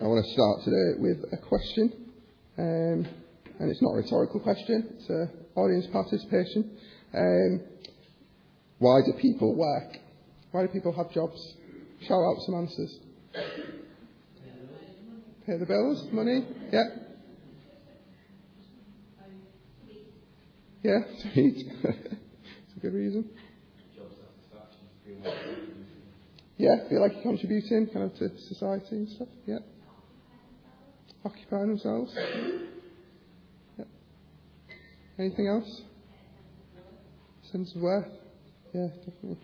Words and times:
I 0.00 0.06
want 0.06 0.24
to 0.24 0.32
start 0.32 0.64
today 0.64 0.98
with 0.98 1.30
a 1.30 1.36
question. 1.36 1.92
Um, 2.56 3.06
and 3.58 3.70
it's 3.70 3.82
not 3.82 3.90
a 3.90 3.96
rhetorical 3.96 4.40
question, 4.40 4.94
it's 4.98 5.10
an 5.10 5.28
audience 5.54 5.86
participation. 5.92 6.70
Um, 7.12 7.60
why 8.78 9.00
do 9.04 9.12
people 9.20 9.54
work? 9.54 9.98
Why 10.52 10.62
do 10.62 10.68
people 10.68 10.92
have 10.94 11.12
jobs? 11.12 11.38
Shout 12.00 12.16
out 12.18 12.36
some 12.46 12.54
answers. 12.54 12.98
Pay 15.46 15.58
the 15.58 15.66
bills, 15.66 16.08
money, 16.12 16.46
yeah. 16.72 16.84
Yeah, 20.82 21.00
sweet. 21.20 21.66
it's 21.84 22.76
a 22.76 22.80
good 22.80 22.94
reason. 22.94 23.28
Yeah, 26.56 26.88
feel 26.88 27.02
like 27.02 27.12
you're 27.12 27.22
contributing 27.22 27.88
kind 27.92 28.10
of 28.10 28.16
to 28.16 28.30
society 28.48 28.96
and 28.96 29.08
stuff. 29.10 29.28
Yeah. 29.46 29.58
Occupying 31.24 31.68
themselves. 31.68 32.12
Yeah. 33.78 33.84
Anything 35.18 35.48
else? 35.48 35.82
Sense 37.52 37.74
of 37.74 37.82
worth. 37.82 38.06
Yeah, 38.72 38.88
definitely. 39.04 39.38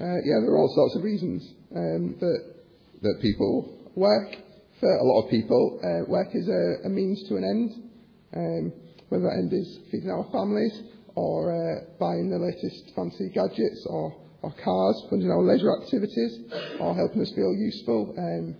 Uh, 0.00 0.18
yeah, 0.26 0.40
there 0.42 0.50
are 0.50 0.58
all 0.58 0.74
sorts 0.74 0.96
of 0.96 1.04
reasons 1.04 1.54
um, 1.74 2.16
that 2.20 2.54
that 3.02 3.18
people 3.22 3.78
work. 3.94 4.36
For 4.80 4.90
a 4.90 5.04
lot 5.04 5.24
of 5.24 5.30
people, 5.30 5.78
uh, 5.80 6.10
work 6.10 6.28
is 6.34 6.48
a, 6.48 6.86
a, 6.86 6.88
means 6.88 7.22
to 7.28 7.36
an 7.36 7.44
end. 7.44 7.90
Um, 8.34 8.72
whether 9.08 9.24
that 9.24 9.38
end 9.38 9.52
is 9.52 9.78
feeding 9.90 10.10
our 10.10 10.26
families, 10.32 10.82
or 11.14 11.54
uh, 11.54 11.84
buying 12.00 12.28
the 12.28 12.38
latest 12.38 12.90
fancy 12.96 13.30
gadgets, 13.32 13.86
or, 13.88 14.12
or 14.42 14.52
cars, 14.64 15.06
funding 15.08 15.30
our 15.30 15.42
leisure 15.42 15.70
activities, 15.80 16.40
or 16.80 16.94
helping 16.96 17.22
us 17.22 17.32
feel 17.36 17.54
useful 17.54 18.12
um, 18.18 18.56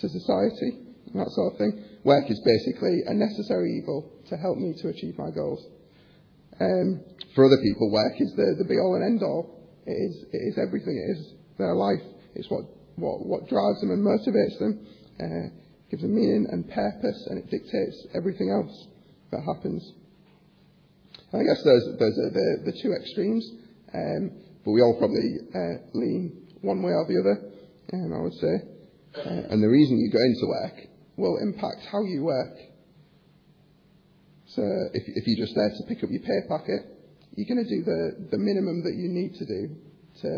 to 0.00 0.08
society, 0.08 0.85
and 1.16 1.24
that 1.24 1.32
sort 1.32 1.52
of 1.52 1.58
thing. 1.58 1.72
Work 2.04 2.28
is 2.30 2.40
basically 2.44 3.00
a 3.08 3.14
necessary 3.14 3.80
evil 3.80 4.12
to 4.28 4.36
help 4.36 4.58
me 4.58 4.76
to 4.82 4.88
achieve 4.92 5.16
my 5.16 5.32
goals. 5.32 5.64
Um, 6.60 7.00
for 7.34 7.48
other 7.48 7.60
people, 7.64 7.90
work 7.90 8.20
is 8.20 8.32
the, 8.36 8.56
the 8.60 8.68
be 8.68 8.76
all 8.76 8.94
and 8.96 9.04
end 9.04 9.22
all. 9.24 9.64
It 9.86 9.96
is, 9.96 10.24
it 10.32 10.42
is 10.52 10.58
everything. 10.60 10.92
It 10.92 11.16
is 11.16 11.34
their 11.58 11.74
life. 11.74 12.04
It's 12.34 12.50
what, 12.50 12.68
what, 12.96 13.24
what 13.24 13.48
drives 13.48 13.80
them 13.80 13.96
and 13.96 14.04
motivates 14.04 14.58
them, 14.60 14.86
uh, 15.20 15.48
gives 15.90 16.02
them 16.02 16.14
meaning 16.14 16.46
and 16.52 16.68
purpose, 16.68 17.26
and 17.30 17.38
it 17.40 17.48
dictates 17.50 18.06
everything 18.14 18.52
else 18.52 18.72
that 19.32 19.40
happens. 19.40 19.80
I 21.32 21.42
guess 21.44 21.62
those, 21.64 21.96
there's 21.98 22.18
a, 22.18 22.30
the, 22.30 22.72
the 22.72 22.76
two 22.80 22.92
extremes, 22.92 23.44
um, 23.94 24.30
but 24.64 24.70
we 24.70 24.80
all 24.80 24.96
probably 24.98 25.40
uh, 25.54 25.80
lean 25.94 26.44
one 26.60 26.82
way 26.82 26.92
or 26.92 27.06
the 27.08 27.20
other, 27.20 27.36
um, 27.94 28.12
I 28.12 28.20
would 28.20 28.34
say. 28.34 28.54
Uh, 29.16 29.52
and 29.52 29.62
the 29.62 29.68
reason 29.68 29.98
you 29.98 30.12
go 30.12 30.20
into 30.20 30.46
work 30.46 30.95
will 31.16 31.38
impact 31.38 31.86
how 31.90 32.02
you 32.02 32.22
work 32.22 32.56
so 34.56 34.62
if, 34.94 35.02
if 35.04 35.26
you're 35.26 35.44
just 35.44 35.54
there 35.54 35.68
to 35.68 35.82
pick 35.84 36.04
up 36.04 36.10
your 36.10 36.22
pay 36.22 36.40
packet, 36.48 36.88
you're 37.36 37.50
going 37.50 37.60
to 37.60 37.68
do 37.68 37.84
the, 37.84 38.32
the 38.32 38.38
minimum 38.38 38.80
that 38.88 38.96
you 38.96 39.12
need 39.12 39.34
to 39.36 39.44
do 39.44 39.76
to, 40.22 40.30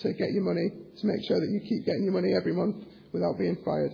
to 0.00 0.14
get 0.14 0.32
your 0.32 0.46
money, 0.46 0.72
to 0.72 1.06
make 1.06 1.20
sure 1.28 1.36
that 1.36 1.50
you 1.52 1.60
keep 1.60 1.84
getting 1.84 2.04
your 2.04 2.14
money 2.14 2.32
every 2.32 2.54
month 2.54 2.86
without 3.12 3.36
being 3.36 3.58
fired. 3.60 3.92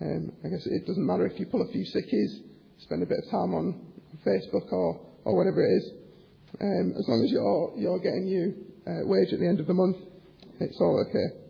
Um, 0.00 0.30
I 0.44 0.48
guess 0.48 0.62
it 0.66 0.86
doesn't 0.86 1.04
matter 1.04 1.26
if 1.26 1.40
you 1.40 1.46
pull 1.46 1.66
a 1.66 1.72
few 1.72 1.82
sickies, 1.82 2.38
spend 2.86 3.02
a 3.02 3.06
bit 3.06 3.18
of 3.18 3.30
time 3.32 3.50
on 3.50 3.82
Facebook 4.22 4.70
or, 4.70 5.00
or 5.24 5.34
whatever 5.34 5.64
it 5.64 5.74
is. 5.82 5.90
Um, 6.60 6.94
as 6.94 7.08
long 7.08 7.24
as 7.24 7.32
you're, 7.32 7.72
you're 7.74 7.98
getting 7.98 8.28
your 8.30 8.48
uh, 8.86 9.02
wage 9.10 9.32
at 9.32 9.40
the 9.40 9.48
end 9.48 9.58
of 9.58 9.66
the 9.66 9.74
month, 9.74 9.96
it's 10.60 10.78
all 10.80 11.02
okay. 11.08 11.47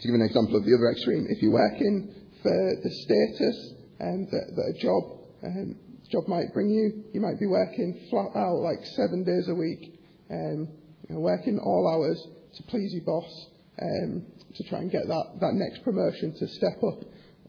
To 0.00 0.06
give 0.06 0.14
an 0.14 0.26
example 0.26 0.56
of 0.56 0.64
the 0.64 0.74
other 0.74 0.90
extreme, 0.92 1.26
if 1.28 1.42
you're 1.42 1.52
working 1.52 2.12
for 2.42 2.76
the 2.82 2.90
status 2.90 3.72
um, 4.00 4.26
that, 4.30 4.44
that 4.54 4.76
a 4.76 4.80
job 4.80 5.02
um, 5.42 5.76
job 6.10 6.28
might 6.28 6.52
bring 6.52 6.70
you. 6.70 7.04
You 7.12 7.20
might 7.20 7.40
be 7.40 7.46
working 7.46 8.06
flat 8.10 8.30
out 8.36 8.62
like 8.62 8.84
seven 8.94 9.24
days 9.24 9.48
a 9.48 9.54
week, 9.54 9.98
um, 10.30 10.68
you 11.08 11.14
know, 11.14 11.20
working 11.20 11.58
all 11.58 11.88
hours 11.88 12.20
to 12.56 12.62
please 12.64 12.92
your 12.94 13.04
boss, 13.04 13.46
um, 13.82 14.26
to 14.54 14.62
try 14.68 14.78
and 14.78 14.90
get 14.90 15.06
that, 15.06 15.26
that 15.40 15.54
next 15.54 15.82
promotion 15.84 16.34
to 16.38 16.48
step 16.48 16.78
up 16.82 17.02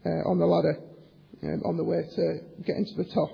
uh, 0.04 0.28
on 0.28 0.38
the 0.38 0.46
ladder 0.46 0.78
um, 1.44 1.62
on 1.64 1.76
the 1.76 1.84
way 1.84 2.02
to 2.02 2.40
getting 2.64 2.84
to 2.84 3.02
the 3.02 3.08
top. 3.14 3.30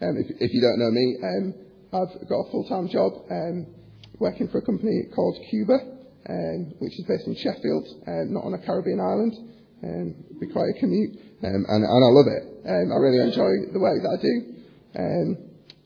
Um, 0.00 0.16
if, 0.18 0.30
if 0.40 0.50
you 0.52 0.60
don't 0.60 0.78
know 0.78 0.90
me, 0.90 1.16
um, 1.22 1.54
I've 1.92 2.28
got 2.28 2.46
a 2.46 2.50
full-time 2.50 2.88
job 2.88 3.12
um, 3.30 3.66
working 4.18 4.48
for 4.48 4.58
a 4.58 4.62
company 4.62 5.04
called 5.14 5.38
Cuba, 5.50 5.97
which 6.78 6.92
is 6.98 7.04
based 7.08 7.26
in 7.26 7.34
Sheffield, 7.36 7.86
uh, 8.06 8.28
not 8.28 8.44
on 8.44 8.54
a 8.54 8.60
Caribbean 8.60 9.00
island. 9.00 9.34
Um, 9.82 10.14
it'd 10.26 10.40
be 10.40 10.52
quite 10.52 10.68
a 10.68 10.80
commute, 10.80 11.16
um, 11.44 11.64
and, 11.68 11.82
and 11.86 12.02
I 12.04 12.10
love 12.12 12.28
it. 12.28 12.44
Um, 12.66 12.86
I 12.92 12.96
really 12.98 13.22
enjoy 13.22 13.72
the 13.72 13.78
work 13.78 14.02
that 14.02 14.12
I 14.12 14.20
do. 14.20 14.34
Um, 14.98 15.28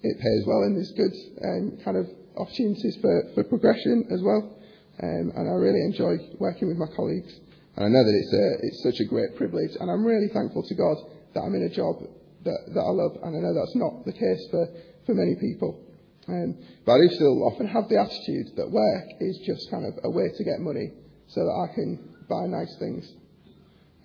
it 0.03 0.17
pays 0.19 0.43
well, 0.47 0.65
and 0.67 0.75
there's 0.75 0.91
good 0.97 1.15
um, 1.45 1.79
kind 1.85 1.97
of 1.97 2.07
opportunities 2.37 2.97
for, 3.01 3.31
for 3.35 3.45
progression 3.45 4.09
as 4.11 4.21
well. 4.23 4.59
Um, 5.03 5.33
and 5.37 5.45
I 5.49 5.55
really 5.57 5.81
enjoy 5.85 6.19
working 6.39 6.69
with 6.69 6.77
my 6.77 6.89
colleagues. 6.97 7.33
And 7.77 7.87
I 7.87 7.89
know 7.89 8.05
that 8.05 8.17
it's, 8.17 8.35
a, 8.35 8.47
it's 8.67 8.83
such 8.83 8.99
a 9.01 9.09
great 9.09 9.37
privilege, 9.37 9.77
and 9.79 9.91
I'm 9.91 10.05
really 10.05 10.29
thankful 10.33 10.65
to 10.67 10.75
God 10.75 10.97
that 11.35 11.41
I'm 11.41 11.55
in 11.55 11.65
a 11.65 11.73
job 11.73 12.03
that, 12.45 12.61
that 12.75 12.85
I 12.85 12.93
love, 12.93 13.17
and 13.23 13.37
I 13.37 13.41
know 13.41 13.55
that's 13.55 13.77
not 13.77 14.05
the 14.05 14.13
case 14.13 14.43
for, 14.51 14.69
for 15.07 15.15
many 15.15 15.37
people. 15.37 15.81
Um, 16.29 16.55
but 16.87 16.93
I 16.93 16.99
do 16.99 17.15
still 17.15 17.43
often 17.45 17.67
have 17.67 17.89
the 17.89 17.99
attitude 17.99 18.55
that 18.57 18.71
work 18.71 19.07
is 19.21 19.39
just 19.45 19.71
kind 19.71 19.87
of 19.87 19.99
a 20.05 20.11
way 20.11 20.31
to 20.31 20.45
get 20.45 20.61
money 20.61 20.93
so 21.29 21.41
that 21.43 21.57
I 21.67 21.75
can 21.75 21.99
buy 22.29 22.47
nice 22.47 22.75
things 22.79 23.11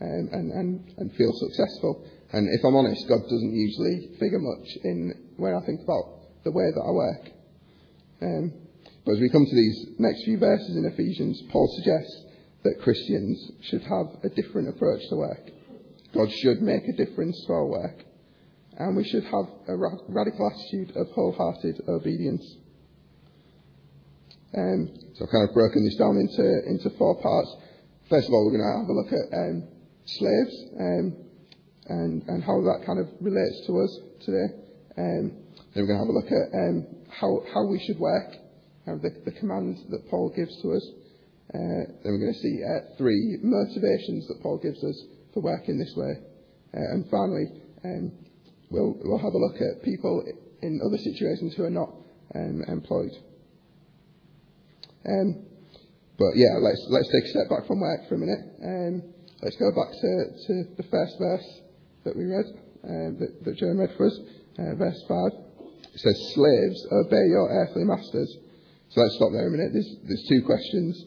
um, 0.02 0.30
and, 0.32 0.52
and, 0.52 0.94
and 0.98 1.16
feel 1.16 1.32
successful. 1.34 2.06
And 2.34 2.50
if 2.50 2.66
I'm 2.66 2.76
honest, 2.76 3.08
God 3.08 3.22
doesn't 3.22 3.54
usually 3.54 4.18
figure 4.20 4.40
much 4.40 4.68
in 4.84 5.14
when 5.38 5.54
I 5.54 5.62
think 5.66 5.82
about 5.84 6.44
the 6.44 6.52
way 6.52 6.66
that 6.74 6.82
I 6.82 6.92
work. 6.92 7.24
Um, 8.22 8.54
but 9.06 9.14
as 9.14 9.20
we 9.20 9.30
come 9.30 9.46
to 9.46 9.56
these 9.56 9.86
next 10.00 10.26
few 10.26 10.38
verses 10.38 10.76
in 10.76 10.86
Ephesians, 10.86 11.42
Paul 11.52 11.70
suggests 11.78 12.24
that 12.64 12.82
Christians 12.82 13.52
should 13.62 13.84
have 13.84 14.08
a 14.24 14.30
different 14.30 14.70
approach 14.70 15.02
to 15.10 15.16
work. 15.16 15.52
God 16.14 16.32
should 16.32 16.62
make 16.62 16.84
a 16.88 16.98
difference 16.98 17.40
to 17.46 17.54
our 17.54 17.66
work. 17.66 18.04
And 18.78 18.96
we 18.96 19.04
should 19.04 19.24
have 19.24 19.46
a 19.68 19.76
radical 20.08 20.52
attitude 20.52 20.96
of 20.96 21.08
wholehearted 21.12 21.82
obedience. 21.88 22.46
Um, 24.56 24.90
so 25.16 25.26
I've 25.26 25.32
kind 25.32 25.50
of 25.50 25.54
broken 25.54 25.84
this 25.84 25.98
down 25.98 26.16
into, 26.18 26.46
into 26.70 26.90
four 26.98 27.20
parts. 27.20 27.56
First 28.10 28.28
of 28.28 28.34
all, 28.34 28.46
we're 28.46 28.58
going 28.58 28.70
to 28.70 28.78
have 28.80 28.90
a 28.90 28.94
look 28.94 29.12
at 29.12 29.28
um, 29.34 29.68
slaves 30.06 30.56
um, 30.80 31.06
and, 31.88 32.24
and 32.28 32.44
how 32.44 32.62
that 32.62 32.86
kind 32.86 33.00
of 33.00 33.08
relates 33.20 33.66
to 33.66 33.82
us 33.82 33.92
today. 34.24 34.48
Um, 34.98 35.34
then 35.74 35.84
we're 35.84 35.88
going 35.88 36.00
to 36.00 36.06
have 36.06 36.14
a 36.14 36.20
look 36.22 36.32
at 36.32 36.48
um, 36.54 36.86
how, 37.10 37.44
how 37.54 37.66
we 37.66 37.82
should 37.86 38.00
work, 38.00 38.30
uh, 38.88 38.96
the, 39.02 39.10
the 39.26 39.32
commands 39.40 39.82
that 39.90 40.08
Paul 40.10 40.32
gives 40.36 40.54
to 40.62 40.74
us. 40.74 40.86
Uh, 41.54 41.98
then 42.04 42.14
we're 42.14 42.24
going 42.30 42.34
to 42.34 42.40
see 42.40 42.62
uh, 42.62 42.96
three 42.98 43.38
motivations 43.42 44.28
that 44.28 44.42
Paul 44.42 44.60
gives 44.62 44.84
us 44.84 45.02
for 45.34 45.42
working 45.42 45.78
this 45.78 45.94
way. 45.96 46.14
Uh, 46.74 46.94
and 46.94 47.10
finally, 47.10 47.46
um, 47.84 48.12
we'll, 48.70 48.96
we'll 49.04 49.18
have 49.18 49.34
a 49.34 49.38
look 49.38 49.56
at 49.56 49.84
people 49.84 50.24
in 50.62 50.82
other 50.86 50.98
situations 50.98 51.54
who 51.56 51.64
are 51.64 51.70
not 51.70 51.94
um, 52.36 52.64
employed. 52.68 53.12
Um, 55.08 55.46
but 56.18 56.36
yeah, 56.36 56.58
let's 56.60 56.84
let's 56.90 57.08
take 57.14 57.26
a 57.26 57.30
step 57.30 57.50
back 57.50 57.68
from 57.68 57.80
work 57.80 58.10
for 58.10 58.16
a 58.16 58.18
minute. 58.18 58.44
Um, 58.64 59.14
Let's 59.42 59.58
go 59.58 59.70
back 59.70 59.94
to, 59.94 60.12
to 60.48 60.54
the 60.82 60.88
first 60.90 61.14
verse 61.22 61.46
that 62.06 62.18
we 62.18 62.26
read, 62.26 62.50
uh, 62.82 63.14
that, 63.22 63.46
that 63.46 63.58
Joan 63.58 63.78
read 63.78 63.94
for 63.96 64.08
us, 64.10 64.18
uh, 64.58 64.74
verse 64.74 64.98
5. 65.08 65.30
It 65.94 66.00
says, 66.02 66.18
Slaves, 66.34 66.80
obey 67.06 67.22
your 67.30 67.46
earthly 67.46 67.86
masters. 67.86 68.34
So 68.90 69.02
let's 69.02 69.14
stop 69.22 69.30
there 69.34 69.46
a 69.46 69.52
minute. 69.52 69.78
There's, 69.78 69.94
there's 70.10 70.26
two 70.26 70.42
questions 70.42 71.06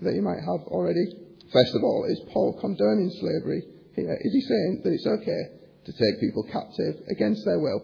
that 0.00 0.14
you 0.14 0.22
might 0.24 0.40
have 0.40 0.64
already. 0.72 1.04
First 1.52 1.76
of 1.76 1.84
all, 1.84 2.08
is 2.08 2.20
Paul 2.32 2.56
condoning 2.64 3.12
slavery 3.20 3.60
here? 3.92 4.16
Is 4.24 4.32
he 4.32 4.40
saying 4.40 4.80
that 4.84 4.92
it's 4.96 5.06
okay 5.06 5.55
to 5.86 5.92
take 5.92 6.20
people 6.20 6.44
captive 6.52 7.00
against 7.08 7.44
their 7.46 7.58
will 7.58 7.80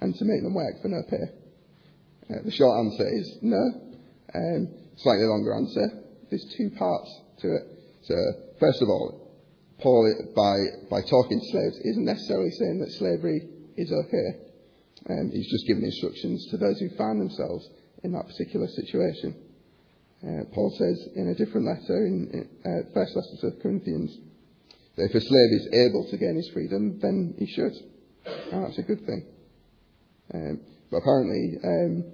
and 0.00 0.14
to 0.14 0.24
make 0.24 0.42
them 0.42 0.54
work 0.54 0.80
for 0.80 0.88
no 0.88 1.02
pay? 1.08 1.26
Uh, 2.30 2.44
the 2.44 2.52
short 2.52 2.78
answer 2.86 3.08
is 3.08 3.38
no. 3.42 3.64
Um, 4.32 4.68
slightly 4.96 5.26
longer 5.26 5.56
answer. 5.56 6.04
There's 6.30 6.54
two 6.56 6.70
parts 6.78 7.10
to 7.40 7.48
it. 7.48 7.64
So 8.04 8.14
First 8.60 8.82
of 8.82 8.90
all, 8.90 9.32
Paul, 9.80 10.04
by, 10.36 10.56
by 10.90 11.00
talking 11.08 11.40
to 11.40 11.46
slaves, 11.48 11.80
isn't 11.80 12.04
necessarily 12.04 12.50
saying 12.50 12.78
that 12.80 12.92
slavery 12.92 13.48
is 13.78 13.90
okay. 13.90 14.28
Um, 15.08 15.30
he's 15.32 15.50
just 15.50 15.66
giving 15.66 15.82
instructions 15.82 16.46
to 16.50 16.58
those 16.58 16.78
who 16.78 16.90
find 17.00 17.18
themselves 17.18 17.66
in 18.04 18.12
that 18.12 18.28
particular 18.28 18.68
situation. 18.68 19.34
Uh, 20.20 20.44
Paul 20.52 20.68
says 20.76 21.08
in 21.16 21.28
a 21.28 21.34
different 21.34 21.66
letter, 21.66 22.04
in, 22.04 22.28
in 22.36 22.44
uh, 22.60 22.92
First 22.92 23.16
Letter 23.16 23.48
to 23.48 23.62
Corinthians, 23.62 24.12
that 24.12 24.29
if 24.96 25.14
a 25.14 25.20
slave 25.20 25.52
is 25.52 25.68
able 25.72 26.06
to 26.10 26.16
gain 26.16 26.36
his 26.36 26.50
freedom, 26.52 26.98
then 27.00 27.34
he 27.38 27.46
should. 27.46 27.72
And 28.52 28.64
that's 28.64 28.78
a 28.78 28.82
good 28.82 29.06
thing. 29.06 29.26
Um, 30.34 30.60
but 30.90 30.98
apparently, 30.98 31.58
um, 31.64 32.04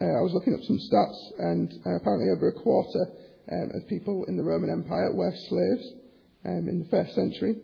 uh, 0.00 0.18
I 0.18 0.22
was 0.22 0.32
looking 0.32 0.54
up 0.54 0.60
some 0.62 0.78
stats, 0.78 1.20
and 1.38 1.72
uh, 1.86 1.96
apparently 1.96 2.30
over 2.30 2.48
a 2.48 2.60
quarter 2.60 3.06
um, 3.52 3.70
of 3.74 3.88
people 3.88 4.24
in 4.28 4.36
the 4.36 4.42
Roman 4.42 4.70
Empire 4.70 5.14
were 5.14 5.32
slaves 5.48 5.92
um, 6.44 6.68
in 6.68 6.80
the 6.80 6.88
first 6.90 7.14
century. 7.14 7.56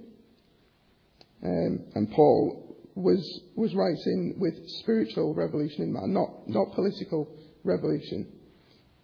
Um, 1.43 1.81
and 1.95 2.11
Paul 2.13 2.77
was, 2.95 3.41
was 3.57 3.75
writing 3.75 4.37
with 4.39 4.55
spiritual 4.81 5.35
revolution 5.35 5.83
in 5.83 5.93
mind, 5.93 6.13
not, 6.13 6.49
not 6.49 6.75
political 6.75 7.29
revolution. 7.65 8.29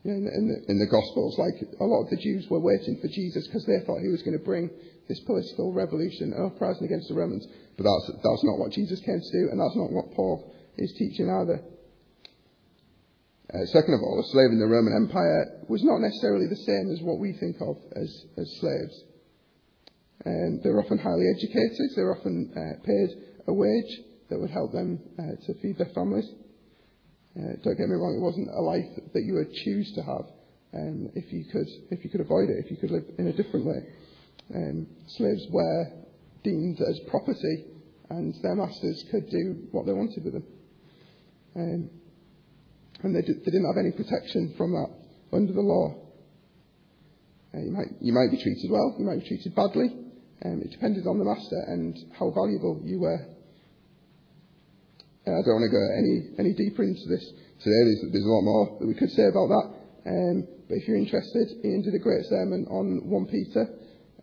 In, 0.04 0.22
the, 0.22 0.70
in 0.70 0.78
the 0.78 0.86
Gospels, 0.86 1.36
like 1.36 1.58
a 1.80 1.84
lot 1.84 2.04
of 2.04 2.10
the 2.10 2.22
Jews 2.22 2.46
were 2.48 2.60
waiting 2.60 3.00
for 3.02 3.08
Jesus 3.08 3.48
because 3.48 3.66
they 3.66 3.84
thought 3.84 3.98
he 3.98 4.12
was 4.14 4.22
going 4.22 4.38
to 4.38 4.44
bring 4.44 4.70
this 5.08 5.20
political 5.20 5.73
revolution, 5.73 6.35
uprising 6.35 6.87
against 6.87 7.08
the 7.08 7.14
Romans. 7.14 7.47
But 7.76 7.85
that's, 7.85 8.06
that's 8.23 8.44
not 8.44 8.58
what 8.58 8.73
Jesus 8.73 9.00
came 9.00 9.20
to 9.20 9.32
do, 9.32 9.49
and 9.50 9.61
that's 9.61 9.76
not 9.76 9.93
what 9.93 10.12
Paul 10.14 10.53
is 10.76 10.93
teaching 10.99 11.31
either. 11.31 11.62
Uh, 13.47 13.64
second 13.67 13.94
of 13.94 14.00
all, 14.03 14.19
a 14.19 14.26
slave 14.32 14.50
in 14.50 14.58
the 14.58 14.67
Roman 14.67 15.06
Empire 15.06 15.62
was 15.69 15.85
not 15.85 16.00
necessarily 16.00 16.49
the 16.49 16.64
same 16.67 16.91
as 16.91 17.00
what 17.00 17.20
we 17.20 17.32
think 17.32 17.56
of 17.61 17.76
as, 17.94 18.11
as 18.37 18.50
slaves. 18.58 19.05
Um, 20.26 20.61
they're 20.64 20.81
often 20.81 20.99
highly 20.99 21.31
educated, 21.31 21.94
they're 21.94 22.17
often 22.17 22.50
uh, 22.56 22.82
paid 22.85 23.11
a 23.47 23.55
wage 23.55 24.00
that 24.29 24.41
would 24.41 24.50
help 24.50 24.73
them 24.73 24.99
uh, 25.19 25.38
to 25.47 25.55
feed 25.62 25.79
their 25.79 25.93
families. 25.94 26.26
Uh, 27.38 27.55
don't 27.62 27.79
get 27.79 27.87
me 27.87 27.94
wrong, 27.94 28.19
it 28.19 28.25
wasn't 28.25 28.49
a 28.50 28.61
life 28.61 28.91
that 29.14 29.23
you 29.23 29.35
would 29.35 29.53
choose 29.53 29.93
to 29.94 30.03
have 30.03 30.26
um, 30.75 31.11
if, 31.14 31.32
you 31.32 31.44
could, 31.44 31.69
if 31.91 32.03
you 32.03 32.11
could 32.11 32.20
avoid 32.20 32.50
it, 32.50 32.58
if 32.58 32.70
you 32.70 32.76
could 32.76 32.91
live 32.91 33.05
in 33.19 33.29
a 33.29 33.32
different 33.32 33.67
way. 33.67 33.87
Um, 34.54 34.87
slaves 35.08 35.46
were 35.50 35.93
deemed 36.44 36.81
as 36.81 37.00
property 37.10 37.64
and 38.10 38.34
their 38.43 38.54
masters 38.54 39.04
could 39.10 39.28
do 39.31 39.66
what 39.72 39.87
they 39.87 39.93
wanted 39.93 40.25
with 40.25 40.34
them. 40.34 40.46
Um, 41.56 41.90
and 43.02 43.14
they, 43.14 43.22
did, 43.22 43.40
they 43.40 43.50
didn't 43.50 43.66
have 43.66 43.82
any 43.82 43.90
protection 43.93 44.54
from 44.56 44.72
that 44.72 44.90
under 45.32 45.52
the 45.52 45.60
law. 45.60 45.94
Uh, 47.54 47.60
you, 47.60 47.72
might, 47.72 47.88
you 48.00 48.12
might 48.12 48.31
be 48.31 48.40
treated 48.43 48.70
well, 48.70 48.94
you 48.98 49.04
might 49.04 49.20
be 49.20 49.28
treated 49.28 49.54
badly. 49.54 49.90
Um, 50.44 50.62
it 50.62 50.70
depended 50.70 51.06
on 51.06 51.19
the 51.19 51.25
master 51.25 51.58
and 51.66 51.96
how 52.19 52.31
valuable 52.31 52.81
you 52.84 53.00
were. 53.00 53.20
Uh, 55.26 55.34
I 55.34 55.43
don't 55.43 55.58
want 55.58 55.66
to 55.66 55.75
go 55.75 55.84
any, 55.98 56.16
any 56.38 56.52
deeper 56.54 56.84
into 56.84 57.08
this 57.08 57.25
today. 57.58 57.82
There's, 57.82 58.02
there's 58.12 58.25
a 58.25 58.34
lot 58.37 58.44
more 58.46 58.78
that 58.78 58.87
we 58.87 58.94
could 58.94 59.10
say 59.10 59.26
about 59.26 59.48
that. 59.48 59.66
Um, 60.06 60.46
but 60.69 60.76
if 60.78 60.87
you're 60.87 60.98
interested, 61.00 61.48
Ian 61.64 61.82
did 61.82 61.94
a 61.94 62.02
great 62.02 62.25
sermon 62.26 62.66
on 62.70 63.10
1 63.10 63.26
Peter 63.26 63.66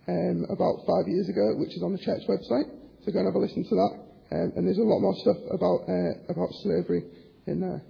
um, 0.08 0.46
about 0.50 0.84
five 0.86 1.08
years 1.08 1.30
ago, 1.30 1.56
which 1.58 1.76
is 1.76 1.84
on 1.84 1.94
the 1.94 2.00
church 2.00 2.24
website. 2.28 2.70
So 3.06 3.12
go 3.12 3.20
and 3.20 3.28
have 3.28 3.36
a 3.36 3.40
listen 3.40 3.64
to 3.64 3.76
that. 3.76 3.94
Um, 4.32 4.52
and 4.56 4.68
there's 4.68 4.80
a 4.80 4.84
lot 4.84 5.00
more 5.00 5.16
stuff 5.22 5.38
about 5.52 5.86
uh, 5.88 6.14
about 6.32 6.50
slavery 6.64 7.04
in 7.48 7.60
there. 7.62 7.84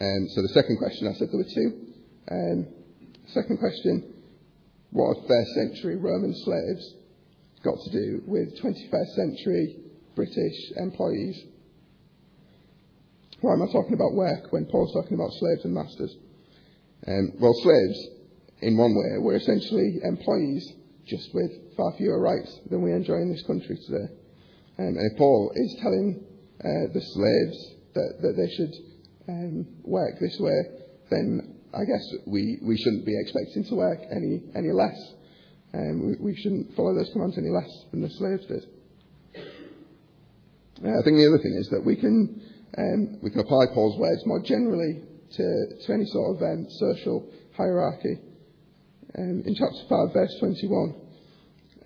Um, 0.00 0.28
so 0.32 0.42
the 0.42 0.54
second 0.54 0.78
question, 0.78 1.08
I 1.08 1.12
said 1.18 1.28
there 1.28 1.42
were 1.42 1.54
two. 1.54 1.70
Um, 2.30 2.66
second 3.34 3.58
question, 3.58 4.14
what 4.92 5.16
have 5.16 5.26
first 5.26 5.50
century 5.54 5.96
Roman 5.96 6.34
slaves 6.34 6.94
got 7.62 7.76
to 7.84 7.90
do 7.90 8.22
with 8.26 8.58
21st 8.60 9.10
century 9.16 9.76
British 10.14 10.56
employees? 10.76 11.36
Why 13.40 13.54
am 13.54 13.62
I 13.62 13.72
talking 13.72 13.94
about 13.94 14.14
work 14.14 14.52
when 14.52 14.66
Paul's 14.66 14.92
talking 14.94 15.14
about 15.14 15.32
slaves 15.32 15.64
and 15.64 15.74
masters? 15.74 16.14
Um, 17.06 17.32
well, 17.40 17.54
slaves, 17.62 18.08
in 18.62 18.76
one 18.76 18.94
way, 18.94 19.18
we're 19.18 19.36
essentially 19.36 19.98
employees, 20.02 20.72
just 21.06 21.34
with 21.34 21.50
far 21.76 21.92
fewer 21.96 22.20
rights 22.20 22.60
than 22.70 22.82
we 22.82 22.92
enjoy 22.92 23.16
in 23.16 23.32
this 23.32 23.42
country 23.46 23.76
today. 23.86 24.12
Um, 24.78 24.96
and 24.96 25.12
if 25.12 25.18
Paul 25.18 25.52
is 25.54 25.76
telling 25.82 26.24
uh, 26.60 26.92
the 26.92 27.00
slaves 27.00 27.74
that, 27.94 28.14
that 28.22 28.36
they 28.36 28.54
should 28.54 28.74
um, 29.28 29.66
work 29.82 30.20
this 30.20 30.36
way, 30.38 30.60
then 31.10 31.56
I 31.72 31.84
guess 31.84 32.04
we, 32.26 32.58
we 32.62 32.76
shouldn't 32.76 33.06
be 33.06 33.18
expecting 33.18 33.64
to 33.64 33.74
work 33.74 34.00
any, 34.10 34.42
any 34.54 34.72
less. 34.72 34.98
Um, 35.72 36.16
we, 36.20 36.32
we 36.32 36.36
shouldn't 36.36 36.74
follow 36.76 36.94
those 36.94 37.10
commands 37.12 37.38
any 37.38 37.50
less 37.50 37.70
than 37.92 38.02
the 38.02 38.10
slaves 38.10 38.46
did. 38.46 38.66
Uh, 40.84 40.98
I 40.98 41.02
think 41.04 41.16
the 41.16 41.28
other 41.28 41.42
thing 41.42 41.56
is 41.60 41.68
that 41.70 41.84
we 41.84 41.96
can, 41.96 42.42
um, 42.76 43.18
we 43.22 43.30
can 43.30 43.40
apply 43.40 43.66
Paul's 43.72 43.98
words 43.98 44.22
more 44.26 44.42
generally 44.42 45.02
to, 45.32 45.66
to 45.86 45.92
any 45.92 46.06
sort 46.06 46.36
of 46.36 46.42
um, 46.42 46.66
social 46.70 47.28
hierarchy. 47.56 48.18
Um, 49.18 49.42
in 49.44 49.54
chapter 49.54 49.82
5, 49.88 50.12
verse 50.14 50.34
21, 50.38 50.94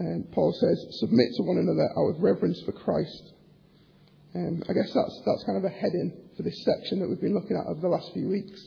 um, 0.00 0.25
Paul 0.32 0.53
says, 0.53 0.99
Submit 1.00 1.32
to 1.37 1.43
one 1.44 1.56
another 1.56 1.88
out 1.97 2.17
of 2.17 2.23
reverence 2.23 2.61
for 2.67 2.73
Christ. 2.73 3.32
Um, 4.35 4.62
I 4.69 4.73
guess 4.75 4.93
that's, 4.93 5.17
that's 5.25 5.44
kind 5.47 5.56
of 5.56 5.65
a 5.65 5.73
heading 5.73 6.12
for 6.37 6.43
this 6.43 6.65
section 6.65 7.00
that 7.00 7.09
we've 7.09 7.21
been 7.21 7.35
looking 7.35 7.56
at 7.56 7.65
over 7.71 7.81
the 7.81 7.88
last 7.88 8.12
few 8.12 8.29
weeks. 8.29 8.61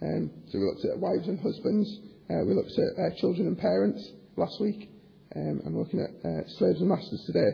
Um, 0.00 0.30
so 0.48 0.58
we 0.58 0.64
looked 0.64 0.84
at 0.86 0.96
wives 0.98 1.28
and 1.28 1.40
husbands, 1.40 1.88
uh, 2.30 2.44
we 2.46 2.54
looked 2.54 2.72
at 2.78 2.96
uh, 2.96 3.10
children 3.20 3.48
and 3.48 3.58
parents 3.58 4.00
last 4.36 4.56
week, 4.60 4.88
um, 5.34 5.60
and 5.64 5.74
we're 5.74 5.82
looking 5.82 6.00
at 6.00 6.16
uh, 6.24 6.48
slaves 6.56 6.80
and 6.80 6.88
masters 6.88 7.24
today. 7.26 7.52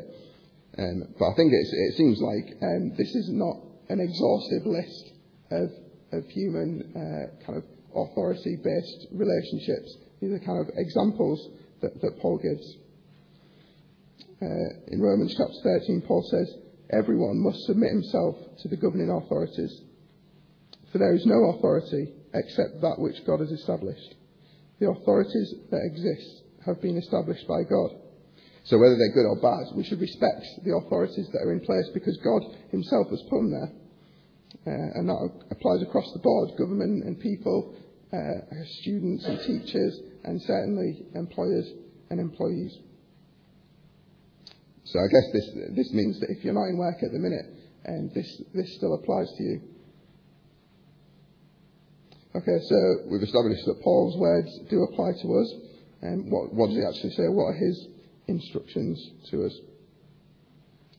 Um, 0.79 1.03
but 1.19 1.27
I 1.27 1.35
think 1.35 1.53
it 1.53 1.97
seems 1.97 2.21
like 2.21 2.97
this 2.97 3.15
is 3.15 3.29
not 3.31 3.57
an 3.89 4.01
exhaustive 4.01 4.67
list 4.67 5.05
of, 5.51 5.69
of 6.13 6.25
human 6.31 6.81
uh, 6.95 7.45
kind 7.45 7.59
of 7.59 7.65
authority-based 7.95 9.07
relationships. 9.13 9.97
These 10.23 10.31
are 10.31 10.39
kind 10.39 10.61
of 10.61 10.71
examples 10.77 11.51
that, 11.83 12.01
that 12.01 12.21
Paul 12.23 12.39
gives. 12.39 12.77
Uh, 14.41 14.95
in 14.95 15.03
Romans 15.03 15.35
chapter 15.37 15.83
13, 15.83 16.03
Paul 16.07 16.23
says, 16.31 16.47
everyone 16.91 17.43
must 17.43 17.67
submit 17.67 17.91
himself 17.91 18.37
to 18.63 18.69
the 18.69 18.77
governing 18.77 19.11
authorities. 19.11 19.83
For 20.93 20.99
there 20.99 21.15
is 21.15 21.27
no 21.27 21.59
authority 21.59 22.15
except 22.35 22.81
that 22.83 23.03
which 23.03 23.27
God 23.27 23.41
has 23.41 23.51
established. 23.51 24.15
The 24.79 24.91
authorities 24.91 25.55
that 25.71 25.91
exist 25.91 26.43
have 26.67 26.81
been 26.81 26.99
established 26.99 27.49
by 27.49 27.67
God. 27.67 27.91
So 28.63 28.79
whether 28.79 28.95
they're 28.95 29.19
good 29.19 29.27
or 29.27 29.43
bad, 29.43 29.75
we 29.75 29.83
should 29.83 30.01
respect 30.01 30.47
the 30.63 30.77
authorities 30.77 31.27
that 31.33 31.43
are 31.43 31.53
in 31.53 31.67
place 31.67 31.89
because 31.93 32.17
God 32.23 32.43
himself 32.71 33.11
has 33.11 33.23
put 33.23 33.43
them 33.43 33.51
there. 33.51 33.73
Uh, 34.71 34.99
and 35.01 35.09
that 35.09 35.31
applies 35.51 35.83
across 35.83 36.07
the 36.13 36.23
board, 36.23 36.51
government 36.57 37.03
and 37.05 37.19
people, 37.19 37.75
students 38.81 39.25
and 39.25 39.39
teachers, 39.41 40.01
and 40.25 40.41
certainly 40.43 41.07
employers 41.15 41.71
and 42.11 42.21
employees. 42.21 42.77
So 44.85 44.99
I 44.99 45.09
guess 45.09 45.33
this, 45.33 45.51
this 45.77 45.93
means 45.93 46.21
that 46.21 46.29
if 46.31 46.45
you're 46.45 46.53
not 46.53 46.69
in 46.69 46.77
work 46.77 46.97
at 47.03 47.13
the 47.13 47.19
minute, 47.19 47.47
and 47.85 48.13
this, 48.15 48.43
this 48.55 48.75
still 48.77 48.95
applies 48.95 49.29
to 49.39 49.43
you. 49.43 49.61
Okay, 52.35 52.59
so 52.69 52.77
we've 53.11 53.23
established 53.23 53.65
that 53.67 53.81
Paul's 53.83 54.17
words 54.19 54.49
do 54.71 54.83
apply 54.85 55.13
to 55.23 55.39
us. 55.39 55.55
And 56.03 56.25
um, 56.25 56.31
what, 56.31 56.53
what 56.53 56.67
does 56.69 56.77
he 56.77 56.83
actually 56.83 57.11
say? 57.11 57.29
What 57.29 57.45
are 57.45 57.59
his 57.59 57.89
instructions 58.27 59.11
to 59.31 59.45
us? 59.45 59.57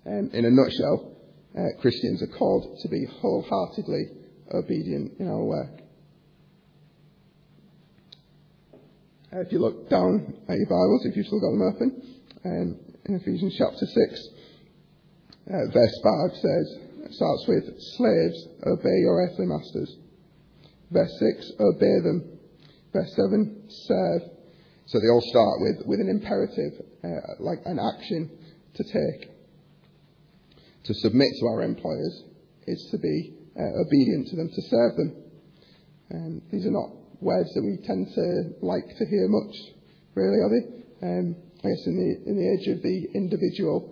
Um, 0.05 0.29
in 0.34 0.46
a 0.46 0.51
nutshell, 0.51 1.12
uh, 1.58 1.82
Christians 1.82 2.24
are 2.24 2.38
called 2.38 2.77
to 2.82 2.88
be 2.88 3.05
wholeheartedly 3.20 4.05
obedient 4.53 5.20
in 5.20 5.27
our 5.27 5.43
work. 5.43 5.83
If 9.42 9.52
you 9.52 9.60
look 9.60 9.90
down 9.90 10.34
at 10.48 10.58
your 10.58 10.70
Bibles, 10.70 11.06
if 11.06 11.18
you've 11.18 11.25
still 11.25 11.42
got 11.42 11.52
them 11.52 11.74
open, 11.74 11.90
um, 12.46 12.80
in 13.06 13.16
Ephesians 13.16 13.56
chapter 13.58 13.86
6. 13.86 14.28
Uh, 15.50 15.74
verse 15.74 16.00
5 16.04 16.38
says, 16.38 16.78
starts 17.12 17.46
with, 17.48 17.63
Slaves, 17.98 18.48
obey 18.66 18.98
your 19.02 19.25
earthly 19.25 19.46
masters. 19.46 19.98
Verse 20.92 21.12
6, 21.20 21.52
obey 21.60 22.00
them. 22.04 22.40
Verse 22.94 23.12
7, 23.16 23.63
serve. 23.70 24.22
So 24.86 25.00
they 25.00 25.10
all 25.10 25.25
start 25.25 25.60
with, 25.62 25.88
with 25.88 26.00
an 26.00 26.10
imperative, 26.10 26.86
uh, 27.04 27.34
like 27.40 27.60
an 27.66 27.80
action 27.80 28.30
to 28.75 28.84
take. 28.84 29.30
To 30.86 30.94
submit 30.94 31.30
to 31.40 31.46
our 31.48 31.62
employers 31.63 32.24
is 32.68 32.88
to 32.92 32.98
be 33.00 33.34
uh, 33.58 33.82
obedient 33.82 34.28
to 34.28 34.36
them, 34.36 34.50
to 34.54 34.62
serve 34.70 34.96
them. 34.96 35.16
Um, 36.13 36.42
these 36.52 36.66
are 36.66 36.72
not 36.72 37.02
words 37.22 37.53
that 37.53 37.63
we 37.63 37.77
tend 37.86 38.08
to 38.15 38.65
like 38.65 38.88
to 38.98 39.05
hear 39.05 39.27
much, 39.27 39.55
really, 40.15 40.39
are 40.39 40.51
they? 40.51 40.63
Um, 41.05 41.36
I 41.63 41.67
guess, 41.70 41.84
in 41.88 41.96
the, 41.96 42.29
in 42.29 42.36
the 42.38 42.48
age 42.51 42.67
of 42.75 42.84
the 42.84 43.08
individual 43.15 43.89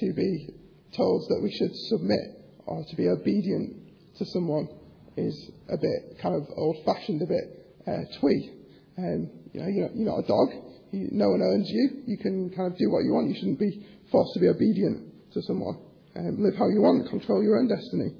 to 0.00 0.12
be 0.12 0.48
told 0.96 1.24
that 1.28 1.40
we 1.42 1.52
should 1.52 1.74
submit 1.88 2.40
or 2.66 2.84
to 2.88 2.96
be 2.96 3.08
obedient 3.08 3.76
to 4.18 4.24
someone 4.26 4.68
is 5.16 5.50
a 5.68 5.76
bit 5.76 6.18
kind 6.20 6.34
of 6.34 6.46
old 6.56 6.76
fashioned, 6.84 7.22
a 7.22 7.26
bit 7.26 7.46
uh, 7.86 8.04
twee. 8.20 8.52
Um, 8.98 9.30
you 9.52 9.60
know, 9.60 9.68
you're 9.68 9.88
not, 9.88 9.96
you're 9.96 10.10
not 10.10 10.24
a 10.24 10.28
dog. 10.28 10.48
You, 10.92 11.08
no 11.12 11.30
one 11.30 11.42
owns 11.42 11.68
you. 11.70 12.02
You 12.06 12.18
can 12.18 12.50
kind 12.50 12.72
of 12.72 12.78
do 12.78 12.90
what 12.90 13.04
you 13.04 13.12
want. 13.12 13.28
You 13.28 13.36
shouldn't 13.36 13.58
be 13.58 13.86
forced 14.10 14.34
to 14.34 14.40
be 14.40 14.48
obedient 14.48 15.32
to 15.34 15.42
someone. 15.42 15.78
Um, 16.16 16.42
live 16.42 16.54
how 16.58 16.68
you 16.68 16.82
want. 16.82 17.08
Control 17.10 17.42
your 17.42 17.58
own 17.58 17.68
destiny. 17.68 18.14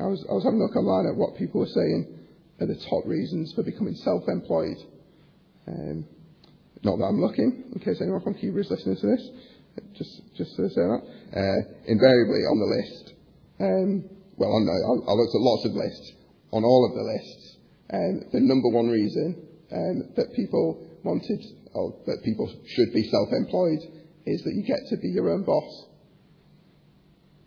I 0.00 0.04
was, 0.08 0.24
I 0.30 0.32
was 0.32 0.44
having 0.44 0.60
a 0.60 0.64
look 0.64 0.76
online 0.76 1.12
at 1.12 1.16
what 1.16 1.36
people 1.36 1.60
were 1.60 1.74
saying 1.74 2.19
are 2.60 2.66
the 2.66 2.76
top 2.88 3.06
reasons 3.06 3.52
for 3.54 3.62
becoming 3.62 3.94
self-employed. 3.94 4.76
Um, 5.66 6.06
not 6.82 6.98
that 6.98 7.04
I'm 7.04 7.20
looking, 7.20 7.64
in 7.74 7.80
case 7.80 8.00
anyone 8.00 8.22
from 8.22 8.34
Cuba 8.34 8.60
is 8.60 8.70
listening 8.70 8.96
to 8.96 9.06
this, 9.06 9.30
just 9.96 10.20
just 10.36 10.56
to 10.56 10.68
say 10.68 10.82
that. 10.82 11.02
Uh, 11.32 11.60
invariably 11.86 12.42
on 12.44 12.58
the 12.58 12.70
list, 12.76 13.14
um, 13.60 14.04
well, 14.36 14.50
I, 14.50 15.10
I 15.10 15.12
looked 15.14 15.34
at 15.34 15.40
lots 15.40 15.64
of 15.66 15.72
lists. 15.72 16.12
On 16.52 16.64
all 16.64 16.84
of 16.84 16.94
the 16.96 17.06
lists, 17.06 17.56
um, 17.92 18.22
the 18.32 18.40
number 18.40 18.70
one 18.70 18.88
reason 18.88 19.46
um, 19.70 20.10
that 20.16 20.34
people 20.34 20.84
wanted, 21.04 21.44
or 21.74 21.94
that 22.06 22.24
people 22.24 22.52
should 22.66 22.92
be 22.92 23.08
self-employed, 23.08 23.78
is 24.26 24.42
that 24.42 24.54
you 24.54 24.64
get 24.64 24.80
to 24.90 24.96
be 24.96 25.08
your 25.08 25.30
own 25.30 25.44
boss. 25.44 25.86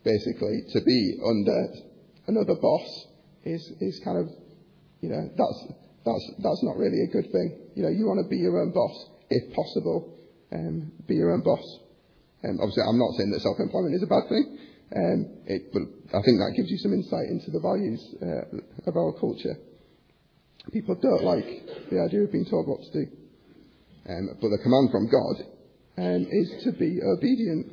Basically, 0.06 0.64
to 0.72 0.82
be 0.86 1.20
under 1.26 1.68
another 2.28 2.56
boss 2.56 3.08
is 3.44 3.74
is 3.82 4.00
kind 4.06 4.18
of, 4.18 4.30
you 5.04 5.12
know, 5.12 5.28
that's 5.36 5.60
that's 6.08 6.26
that's 6.40 6.64
not 6.64 6.80
really 6.80 7.04
a 7.04 7.12
good 7.12 7.28
thing. 7.28 7.76
You 7.76 7.84
know, 7.84 7.92
you 7.92 8.08
want 8.08 8.24
to 8.24 8.30
be 8.32 8.40
your 8.40 8.64
own 8.64 8.72
boss 8.72 8.96
if 9.28 9.52
possible. 9.52 10.16
Um, 10.56 10.96
be 11.08 11.16
your 11.16 11.36
own 11.36 11.44
boss. 11.44 11.66
Um, 12.44 12.56
obviously, 12.64 12.88
I'm 12.88 13.00
not 13.00 13.12
saying 13.20 13.32
that 13.36 13.42
self-employment 13.42 13.96
is 13.96 14.04
a 14.04 14.12
bad 14.12 14.30
thing, 14.30 14.46
um, 14.96 15.20
it, 15.48 15.74
but 15.74 15.84
I 16.16 16.22
think 16.22 16.38
that 16.40 16.54
gives 16.56 16.70
you 16.70 16.78
some 16.78 16.94
insight 16.94 17.32
into 17.32 17.50
the 17.52 17.60
values 17.60 18.00
uh, 18.22 18.88
of 18.88 18.96
our 18.96 19.12
culture. 19.20 19.56
People 20.72 20.96
don't 20.96 21.24
like 21.24 21.90
the 21.90 22.00
idea 22.00 22.24
of 22.24 22.32
being 22.32 22.46
told 22.46 22.68
what 22.68 22.80
to 22.80 22.92
do. 22.94 23.06
Um, 24.08 24.30
but 24.40 24.52
the 24.52 24.60
command 24.62 24.92
from 24.92 25.08
God 25.12 25.36
um, 25.98 26.28
is 26.30 26.64
to 26.64 26.72
be 26.72 27.00
obedient. 27.02 27.72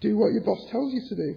Do 0.00 0.16
what 0.16 0.32
your 0.32 0.44
boss 0.44 0.64
tells 0.70 0.92
you 0.92 1.02
to 1.08 1.16
do. 1.16 1.30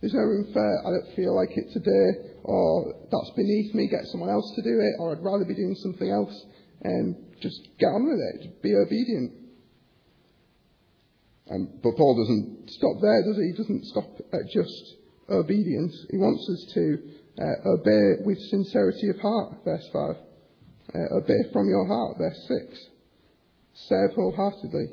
There's 0.00 0.14
no 0.14 0.20
room 0.20 0.52
for, 0.52 0.62
I 0.62 0.90
don't 0.90 1.16
feel 1.16 1.34
like 1.34 1.50
it 1.56 1.72
today, 1.72 2.38
or 2.44 2.94
that's 3.10 3.30
beneath 3.34 3.74
me, 3.74 3.88
get 3.88 4.06
someone 4.06 4.30
else 4.30 4.52
to 4.54 4.62
do 4.62 4.78
it, 4.78 4.94
or 5.00 5.12
I'd 5.12 5.24
rather 5.24 5.44
be 5.44 5.54
doing 5.54 5.74
something 5.82 6.08
else. 6.08 6.34
And 6.82 7.16
just 7.40 7.66
get 7.78 7.88
on 7.88 8.06
with 8.06 8.20
it. 8.20 8.62
Be 8.62 8.74
obedient. 8.74 9.32
Um, 11.50 11.80
but 11.82 11.96
Paul 11.96 12.14
doesn't 12.14 12.70
stop 12.70 13.00
there, 13.02 13.22
does 13.24 13.36
he? 13.36 13.50
He 13.50 13.56
doesn't 13.56 13.86
stop 13.86 14.06
at 14.32 14.46
just 14.52 14.94
obedience. 15.28 16.06
He 16.10 16.18
wants 16.18 16.46
us 16.46 16.72
to 16.74 16.98
uh, 17.40 17.68
obey 17.74 18.22
with 18.24 18.38
sincerity 18.50 19.08
of 19.08 19.18
heart, 19.18 19.64
verse 19.64 19.88
5. 19.92 20.16
Uh, 20.94 21.16
obey 21.16 21.42
from 21.52 21.68
your 21.68 21.86
heart, 21.86 22.18
verse 22.18 22.38
6. 22.46 22.78
Serve 23.88 24.12
wholeheartedly, 24.14 24.86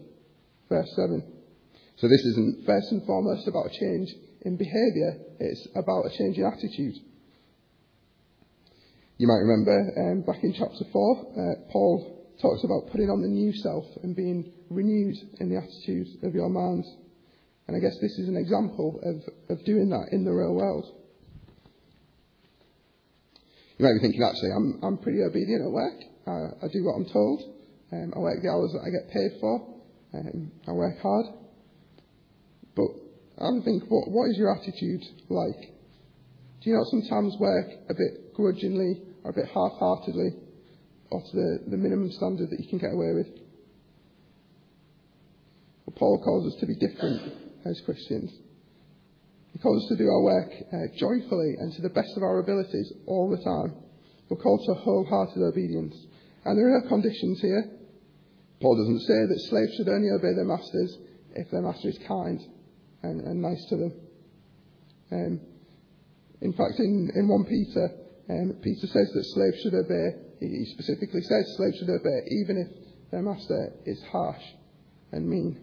verse 0.70 0.90
7. 0.96 1.24
So 1.98 2.08
this 2.08 2.22
isn't 2.22 2.66
first 2.66 2.92
and 2.92 3.06
foremost 3.06 3.48
about 3.48 3.68
a 3.68 3.80
change 3.80 4.10
in 4.46 4.58
behaviour, 4.58 5.18
it's 5.40 5.68
about 5.76 6.06
a 6.06 6.18
change 6.18 6.38
in 6.38 6.46
attitude. 6.46 6.96
You 9.18 9.28
might 9.28 9.42
remember 9.42 9.74
um, 9.98 10.22
back 10.22 10.44
in 10.44 10.54
chapter 10.54 10.86
4, 10.92 10.94
uh, 10.94 11.72
Paul 11.72 12.30
talks 12.42 12.64
about 12.64 12.92
putting 12.92 13.10
on 13.10 13.22
the 13.22 13.28
new 13.28 13.54
self 13.54 13.86
and 14.04 14.16
being 14.16 14.52
renewed 14.70 15.16
in 15.40 15.50
the 15.50 15.58
attitude 15.58 16.24
of 16.24 16.36
your 16.36 16.50
minds. 16.50 16.88
And 17.68 17.76
I 17.76 17.80
guess 17.80 17.98
this 18.02 18.20
is 18.20 18.28
an 18.30 18.38
example 18.38 19.00
of, 19.02 19.58
of 19.58 19.66
doing 19.66 19.90
that 19.90 20.10
in 20.12 20.24
the 20.24 20.32
real 20.32 20.54
world. 20.54 20.86
You 23.78 23.86
might 23.86 23.98
be 23.98 24.06
thinking, 24.06 24.24
actually, 24.24 24.52
I'm, 24.56 24.80
I'm 24.84 24.98
pretty 25.00 25.24
obedient 25.24 25.66
at 25.66 25.72
work. 25.72 26.00
I, 26.28 26.66
I 26.66 26.68
do 26.72 26.86
what 26.86 26.96
I'm 26.96 27.10
told. 27.12 27.42
Um, 27.92 28.14
I 28.16 28.20
work 28.20 28.42
the 28.44 28.50
hours 28.50 28.72
that 28.74 28.86
I 28.86 28.92
get 28.94 29.12
paid 29.12 29.40
for. 29.40 29.76
Um, 30.14 30.52
I 30.68 30.72
work 30.72 31.02
hard. 31.02 31.26
I 33.38 33.52
think, 33.66 33.84
what, 33.90 34.10
what 34.10 34.30
is 34.32 34.38
your 34.38 34.56
attitude 34.56 35.04
like? 35.30 35.76
Do 36.62 36.70
you 36.70 36.78
not 36.78 36.88
sometimes 36.88 37.36
work 37.38 37.68
a 37.90 37.94
bit 37.94 38.34
grudgingly 38.34 39.02
or 39.24 39.32
a 39.32 39.34
bit 39.34 39.46
half-heartedly 39.48 40.32
or 41.12 41.22
to 41.22 41.32
the, 41.36 41.60
the 41.68 41.78
minimum 41.78 42.12
standard 42.12 42.50
that 42.50 42.60
you 42.60 42.70
can 42.70 42.80
get 42.80 42.94
away 42.94 43.12
with? 43.14 43.28
Well, 45.86 45.96
Paul 45.98 46.22
calls 46.24 46.54
us 46.54 46.60
to 46.62 46.66
be 46.66 46.76
different 46.76 47.22
as 47.66 47.82
Christians. 47.84 48.32
He 49.52 49.60
calls 49.60 49.84
us 49.84 49.90
to 49.90 49.98
do 49.98 50.08
our 50.08 50.24
work 50.24 50.52
uh, 50.72 50.96
joyfully 50.98 51.56
and 51.60 51.74
to 51.76 51.82
the 51.82 51.90
best 51.90 52.16
of 52.16 52.24
our 52.24 52.40
abilities 52.40 52.92
all 53.06 53.30
the 53.30 53.44
time. 53.44 53.76
We're 54.30 54.42
called 54.42 54.64
to 54.66 54.74
wholehearted 54.76 55.44
obedience. 55.44 55.96
And 56.46 56.58
there 56.58 56.76
are 56.76 56.88
conditions 56.88 57.42
here. 57.42 57.70
Paul 58.62 58.78
doesn't 58.78 59.02
say 59.02 59.28
that 59.28 59.48
slaves 59.50 59.76
should 59.76 59.90
only 59.90 60.10
obey 60.10 60.34
their 60.36 60.46
masters 60.46 60.98
if 61.36 61.52
their 61.52 61.62
master 61.62 61.90
is 61.90 62.00
kind 62.08 62.40
and, 63.06 63.22
and 63.22 63.42
nice 63.42 63.64
to 63.70 63.78
them. 63.78 63.94
Um, 65.12 65.42
in 66.42 66.54
fact, 66.54 66.80
in, 66.80 67.12
in 67.16 67.28
1 67.28 67.46
Peter, 67.46 67.90
um, 68.30 68.58
Peter 68.62 68.88
says 68.88 69.08
that 69.14 69.24
slaves 69.24 69.62
should 69.62 69.74
obey. 69.74 70.18
He 70.40 70.66
specifically 70.74 71.22
says 71.22 71.56
slaves 71.58 71.78
should 71.80 71.90
obey 71.90 72.20
even 72.42 72.58
if 72.58 73.12
their 73.12 73.22
master 73.22 73.74
is 73.86 74.02
harsh 74.12 74.44
and 75.12 75.30
mean. 75.30 75.62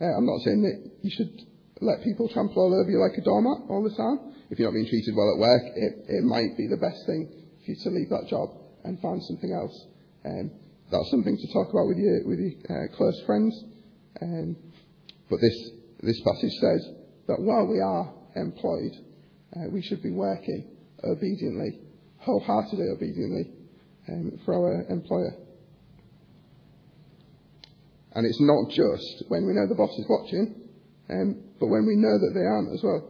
Uh, 0.00 0.16
I'm 0.16 0.26
not 0.26 0.40
saying 0.40 0.62
that 0.62 0.90
you 1.02 1.10
should 1.10 1.34
let 1.80 2.02
people 2.02 2.28
trample 2.28 2.62
all 2.62 2.72
over 2.72 2.90
you 2.90 3.00
like 3.00 3.18
a 3.18 3.24
doormat 3.24 3.68
all 3.68 3.82
the 3.82 3.94
time. 3.94 4.32
If 4.50 4.58
you're 4.58 4.68
not 4.68 4.74
being 4.74 4.88
treated 4.88 5.14
well 5.14 5.34
at 5.34 5.38
work, 5.38 5.62
it, 5.76 5.92
it 6.08 6.24
might 6.24 6.56
be 6.56 6.66
the 6.66 6.80
best 6.80 7.04
thing 7.06 7.28
for 7.64 7.70
you 7.70 7.76
to 7.76 7.90
leave 7.90 8.08
that 8.08 8.26
job 8.28 8.50
and 8.84 8.98
find 9.00 9.22
something 9.24 9.52
else. 9.52 9.76
Um, 10.24 10.50
that's 10.90 11.10
something 11.10 11.36
to 11.36 11.52
talk 11.52 11.70
about 11.70 11.86
with 11.86 11.98
your, 11.98 12.26
with 12.26 12.40
your 12.40 12.54
uh, 12.66 12.96
close 12.96 13.20
friends. 13.26 13.52
Um, 14.20 14.56
but 15.28 15.40
this, 15.40 15.70
this 16.02 16.20
passage 16.20 16.52
says 16.60 16.88
that 17.28 17.40
while 17.40 17.66
we 17.66 17.80
are 17.80 18.12
employed, 18.36 18.92
uh, 19.56 19.68
we 19.72 19.82
should 19.82 20.02
be 20.02 20.10
working 20.10 20.68
obediently, 21.04 21.80
wholeheartedly 22.18 22.86
obediently 22.94 23.52
um, 24.08 24.38
for 24.44 24.54
our 24.54 24.86
employer. 24.88 25.34
And 28.12 28.26
it's 28.26 28.40
not 28.40 28.70
just 28.70 29.28
when 29.28 29.46
we 29.46 29.52
know 29.52 29.68
the 29.68 29.74
boss 29.74 29.96
is 29.96 30.06
watching, 30.08 30.54
um, 31.08 31.42
but 31.60 31.68
when 31.68 31.86
we 31.86 31.96
know 31.96 32.18
that 32.18 32.32
they 32.34 32.44
aren't 32.44 32.74
as 32.74 32.82
well. 32.82 33.08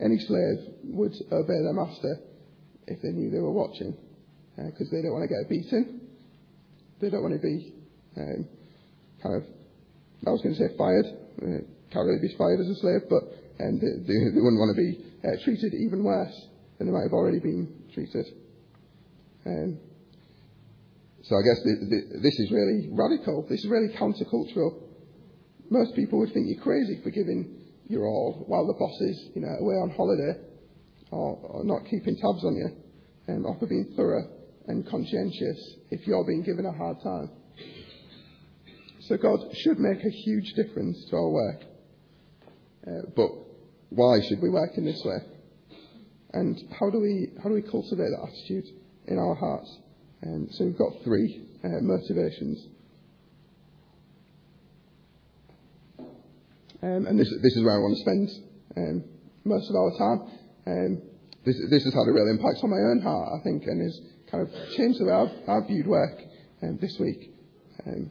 Any 0.00 0.18
slave 0.18 0.74
would 0.84 1.12
obey 1.30 1.60
their 1.62 1.74
master 1.74 2.18
if 2.86 3.02
they 3.02 3.10
knew 3.10 3.30
they 3.30 3.38
were 3.38 3.52
watching, 3.52 3.96
because 4.56 4.88
uh, 4.88 4.90
they 4.90 5.02
don't 5.02 5.12
want 5.12 5.28
to 5.28 5.34
get 5.34 5.44
a 5.44 5.48
beating. 5.48 6.00
They 7.00 7.10
don't 7.10 7.22
want 7.22 7.34
to 7.34 7.40
be 7.40 7.74
um, 8.16 8.48
kind 9.22 9.36
of, 9.36 9.44
I 10.26 10.30
was 10.30 10.42
going 10.42 10.54
to 10.54 10.60
say 10.60 10.76
fired. 10.76 11.06
Can't 11.90 12.06
really 12.06 12.20
be 12.20 12.34
fired 12.36 12.60
as 12.60 12.68
a 12.68 12.78
slave, 12.80 13.02
but 13.08 13.22
um, 13.62 13.78
they, 13.78 13.92
they, 14.02 14.18
they, 14.32 14.42
wouldn't 14.42 14.58
want 14.58 14.74
to 14.74 14.80
be 14.80 14.98
uh, 15.22 15.36
treated 15.44 15.74
even 15.74 16.02
worse 16.02 16.34
than 16.78 16.86
they 16.86 16.92
might 16.92 17.04
have 17.04 17.12
already 17.12 17.38
been 17.38 17.68
treated. 17.92 18.26
Um, 19.44 19.78
so 21.22 21.36
I 21.36 21.42
guess 21.42 21.62
the, 21.62 21.72
the, 21.86 22.00
this 22.18 22.34
is 22.38 22.50
really 22.50 22.88
radical. 22.90 23.46
This 23.48 23.62
is 23.62 23.70
really 23.70 23.94
countercultural. 23.94 24.82
Most 25.70 25.94
people 25.94 26.18
would 26.18 26.32
think 26.32 26.46
you're 26.48 26.62
crazy 26.62 27.00
for 27.02 27.10
giving 27.10 27.62
your 27.88 28.06
all 28.06 28.44
while 28.46 28.66
the 28.66 28.74
boss 28.74 29.00
is, 29.00 29.30
you 29.34 29.42
know, 29.42 29.54
away 29.60 29.76
on 29.76 29.90
holiday 29.90 30.40
or, 31.10 31.38
or 31.42 31.64
not 31.64 31.84
keeping 31.84 32.16
tabs 32.16 32.44
on 32.44 32.56
you, 32.56 32.70
um, 33.28 33.46
or 33.46 33.56
for 33.58 33.66
being 33.66 33.92
thorough 33.96 34.26
and 34.66 34.88
conscientious 34.88 35.76
if 35.90 36.06
you're 36.06 36.24
being 36.24 36.42
given 36.42 36.66
a 36.66 36.72
hard 36.72 36.96
time. 37.02 37.30
So 39.12 39.18
God 39.18 39.40
should 39.58 39.78
make 39.78 40.02
a 40.06 40.08
huge 40.08 40.54
difference 40.54 41.04
to 41.10 41.16
our 41.16 41.28
work. 41.28 41.64
Uh, 42.86 43.10
but 43.14 43.28
why 43.90 44.20
should 44.26 44.40
we 44.40 44.48
work 44.48 44.70
in 44.78 44.86
this 44.86 45.02
way? 45.04 45.18
And 46.32 46.58
how 46.80 46.88
do 46.88 46.98
we 46.98 47.28
how 47.42 47.50
do 47.50 47.54
we 47.54 47.60
cultivate 47.60 48.08
that 48.08 48.26
attitude 48.26 48.64
in 49.08 49.18
our 49.18 49.34
hearts? 49.34 49.78
Um, 50.24 50.48
so 50.52 50.64
we've 50.64 50.78
got 50.78 50.92
three 51.04 51.44
uh, 51.62 51.82
motivations. 51.82 52.66
Um, 56.82 57.04
and 57.06 57.20
this, 57.20 57.28
this 57.42 57.54
is 57.54 57.62
where 57.62 57.74
I 57.74 57.80
want 57.80 57.94
to 57.94 58.00
spend 58.00 58.30
um, 58.78 59.04
most 59.44 59.68
of 59.68 59.76
our 59.76 59.90
time. 59.98 60.20
Um, 60.66 61.02
this, 61.44 61.60
this 61.70 61.84
has 61.84 61.92
had 61.92 62.08
a 62.08 62.12
real 62.12 62.30
impact 62.30 62.64
on 62.64 62.70
my 62.70 62.80
own 62.80 63.02
heart, 63.02 63.28
I 63.38 63.44
think, 63.44 63.64
and 63.66 63.82
has 63.82 64.00
kind 64.30 64.48
of 64.48 64.54
changed 64.74 65.00
the 65.00 65.04
way 65.04 65.12
I've, 65.12 65.48
I've 65.50 65.66
viewed 65.68 65.86
work 65.86 66.18
um, 66.62 66.78
this 66.80 66.98
week. 66.98 67.34
Um, 67.86 68.10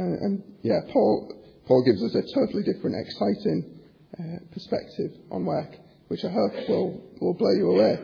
and, 0.00 0.18
and, 0.22 0.42
yeah, 0.62 0.80
Paul, 0.92 1.28
Paul 1.66 1.84
gives 1.84 2.02
us 2.02 2.14
a 2.14 2.24
totally 2.34 2.62
different, 2.62 2.96
exciting 2.96 3.80
uh, 4.18 4.40
perspective 4.50 5.12
on 5.30 5.44
work, 5.44 5.76
which 6.08 6.24
I 6.24 6.30
hope 6.30 6.68
will, 6.68 7.04
will 7.20 7.34
blow 7.34 7.52
you 7.52 7.70
away, 7.70 8.00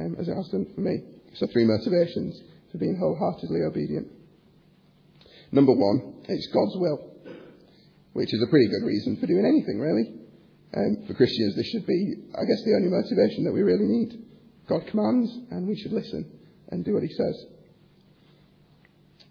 um, 0.00 0.16
as 0.18 0.26
it 0.26 0.34
has 0.34 0.48
done 0.48 0.66
for 0.74 0.80
me. 0.80 0.98
So, 1.34 1.46
three 1.46 1.64
motivations 1.64 2.42
for 2.72 2.78
being 2.78 2.98
wholeheartedly 2.98 3.62
obedient. 3.62 4.08
Number 5.52 5.72
one, 5.72 6.24
it's 6.28 6.48
God's 6.48 6.76
will, 6.76 7.06
which 8.14 8.34
is 8.34 8.42
a 8.42 8.50
pretty 8.50 8.66
good 8.66 8.84
reason 8.84 9.16
for 9.20 9.26
doing 9.26 9.46
anything, 9.46 9.78
really. 9.78 10.18
Um, 10.76 11.06
for 11.06 11.14
Christians, 11.14 11.54
this 11.54 11.68
should 11.68 11.86
be, 11.86 12.14
I 12.34 12.44
guess, 12.44 12.62
the 12.64 12.74
only 12.74 12.90
motivation 12.90 13.44
that 13.44 13.52
we 13.52 13.62
really 13.62 13.86
need. 13.86 14.26
God 14.68 14.86
commands, 14.88 15.30
and 15.50 15.68
we 15.68 15.78
should 15.78 15.92
listen 15.92 16.30
and 16.70 16.84
do 16.84 16.94
what 16.94 17.04
He 17.04 17.14
says. 17.14 17.46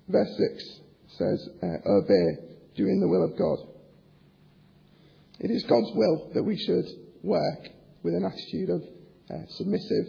Verse 0.08 0.32
6 0.56 0.87
says, 1.18 1.50
uh, 1.64 1.90
Obey, 1.90 2.58
doing 2.76 3.00
the 3.00 3.08
will 3.08 3.24
of 3.24 3.38
God. 3.38 3.58
It 5.40 5.52
is 5.52 5.64
God's 5.64 5.92
will 5.94 6.32
that 6.34 6.44
we 6.44 6.58
should 6.58 6.86
work 7.24 7.70
with 8.04 8.14
an 8.14 8.26
attitude 8.26 8.70
of 8.70 8.82
uh, 9.30 9.46
submissive 9.50 10.06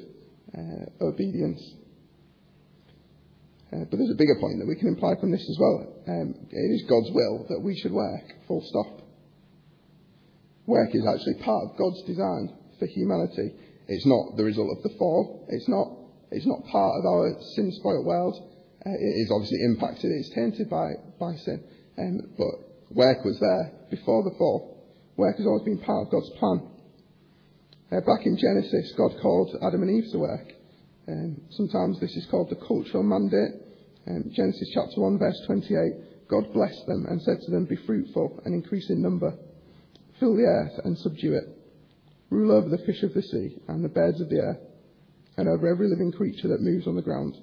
uh, 0.57 1.05
obedience. 1.05 1.61
Uh, 3.73 3.85
but 3.91 3.99
there's 3.99 4.13
a 4.13 4.17
bigger 4.17 4.37
point 4.41 4.59
that 4.59 4.69
we 4.69 4.77
can 4.77 4.89
imply 4.89 5.13
from 5.21 5.31
this 5.31 5.45
as 5.45 5.59
well. 5.61 5.93
Um, 6.09 6.35
it 6.51 6.71
is 6.73 6.89
God's 6.89 7.11
will 7.13 7.45
that 7.51 7.61
we 7.61 7.77
should 7.77 7.93
work, 7.93 8.25
full 8.47 8.65
stop. 8.65 9.05
Work 10.67 10.95
is 10.95 11.05
actually 11.05 11.43
part 11.45 11.65
of 11.65 11.77
God's 11.77 12.03
design 12.05 12.57
for 12.79 12.87
humanity. 12.87 13.53
It's 13.89 14.07
not 14.07 14.37
the 14.37 14.45
result 14.45 14.69
of 14.77 14.83
the 14.83 14.97
fall. 14.99 15.47
It's 15.49 15.69
not, 15.69 15.89
it's 16.31 16.47
not 16.47 16.65
part 16.71 16.93
of 17.01 17.05
our 17.05 17.37
sin 17.57 17.73
spoiled 17.73 18.07
world. 18.07 18.48
Uh, 18.87 18.91
it 18.91 19.15
is 19.23 19.31
obviously 19.35 19.59
impacted, 19.65 20.11
it's 20.13 20.31
tainted 20.31 20.71
by, 20.71 20.95
by 21.19 21.35
sin. 21.37 21.63
Um, 21.99 22.21
but 22.39 22.95
work 22.95 23.25
was 23.25 23.39
there 23.41 23.73
before 23.91 24.23
the 24.23 24.37
fall. 24.39 24.87
Work 25.17 25.37
has 25.39 25.47
always 25.47 25.65
been 25.65 25.79
part 25.79 26.07
of 26.07 26.13
God's 26.13 26.31
plan. 26.39 26.63
Uh, 27.91 28.01
back 28.01 28.25
in 28.25 28.37
Genesis, 28.37 28.95
God 28.97 29.13
called 29.21 29.57
Adam 29.67 29.83
and 29.83 29.91
Eve 29.91 30.13
to 30.13 30.19
work. 30.19 30.53
Um, 31.09 31.41
sometimes 31.51 31.99
this 31.99 32.15
is 32.17 32.27
called 32.31 32.51
the 32.51 32.67
cultural 32.67 33.03
mandate. 33.03 33.63
Um, 34.07 34.31
Genesis 34.33 34.71
chapter 34.75 35.01
1, 35.01 35.19
verse 35.19 35.41
28. 35.47 36.29
God 36.29 36.53
blessed 36.53 36.87
them 36.87 37.07
and 37.09 37.21
said 37.23 37.41
to 37.41 37.51
them, 37.51 37.65
Be 37.65 37.77
fruitful 37.87 38.43
and 38.45 38.55
increase 38.55 38.91
in 38.91 39.03
number. 39.03 39.35
Fill 40.21 40.37
the 40.37 40.43
earth 40.43 40.85
and 40.85 40.97
subdue 40.99 41.35
it. 41.35 41.45
Rule 42.31 42.53
over 42.53 42.69
the 42.69 42.85
fish 42.85 43.03
of 43.03 43.15
the 43.15 43.23
sea 43.23 43.57
and 43.69 43.83
the 43.83 43.89
birds 43.89 44.21
of 44.21 44.29
the 44.29 44.37
air, 44.37 44.59
and 45.39 45.49
over 45.49 45.67
every 45.67 45.89
living 45.89 46.13
creature 46.13 46.49
that 46.49 46.61
moves 46.61 46.87
on 46.87 46.97
the 46.97 47.03
ground. 47.03 47.35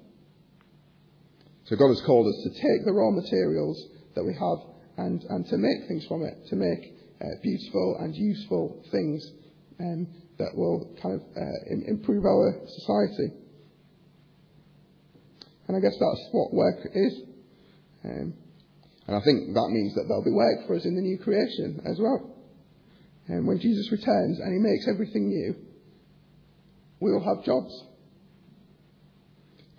So 1.65 1.75
God 1.75 1.89
has 1.89 2.01
called 2.01 2.27
us 2.27 2.43
to 2.43 2.49
take 2.61 2.85
the 2.85 2.93
raw 2.93 3.11
materials 3.11 3.81
that 4.15 4.23
we 4.23 4.33
have 4.33 4.59
and, 4.97 5.23
and 5.29 5.45
to 5.47 5.57
make 5.57 5.87
things 5.87 6.05
from 6.05 6.23
it, 6.23 6.47
to 6.49 6.55
make 6.55 6.93
uh, 7.21 7.25
beautiful 7.41 7.97
and 7.99 8.15
useful 8.15 8.83
things 8.91 9.31
um, 9.79 10.07
that 10.37 10.55
will 10.55 10.95
kind 11.01 11.15
of 11.15 11.21
uh, 11.35 11.89
improve 11.89 12.23
our 12.25 12.61
society. 12.67 13.33
And 15.67 15.75
I 15.75 15.79
guess 15.79 15.97
that's 15.99 16.29
what 16.31 16.53
work 16.53 16.79
is. 16.93 17.21
Um, 18.03 18.33
and 19.07 19.15
I 19.15 19.21
think 19.21 19.53
that 19.53 19.69
means 19.69 19.95
that 19.95 20.05
there'll 20.07 20.23
be 20.23 20.31
work 20.31 20.67
for 20.67 20.75
us 20.75 20.85
in 20.85 20.95
the 20.95 21.01
new 21.01 21.17
creation 21.17 21.81
as 21.85 21.97
well. 21.99 22.35
And 23.27 23.47
when 23.47 23.59
Jesus 23.59 23.91
returns 23.91 24.39
and 24.39 24.53
he 24.53 24.59
makes 24.59 24.87
everything 24.87 25.29
new, 25.29 25.55
we 26.99 27.11
will 27.11 27.23
have 27.23 27.43
jobs. 27.43 27.73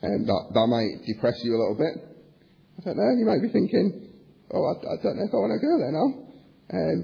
And 0.03 0.29
that, 0.29 0.43
that 0.53 0.67
might 0.69 1.07
depress 1.07 1.41
you 1.43 1.57
a 1.57 1.61
little 1.61 1.79
bit. 1.79 1.95
I 2.79 2.81
don't 2.85 2.97
know. 2.97 3.13
You 3.17 3.25
might 3.25 3.41
be 3.41 3.49
thinking, 3.49 4.13
oh, 4.53 4.65
I, 4.65 4.75
I 4.77 4.97
don't 5.03 5.17
know 5.17 5.27
if 5.27 5.35
I 5.35 5.41
want 5.41 5.57
to 5.57 5.63
go 5.65 5.75
there 5.81 5.95
now. 5.95 6.09
Um, 6.73 6.99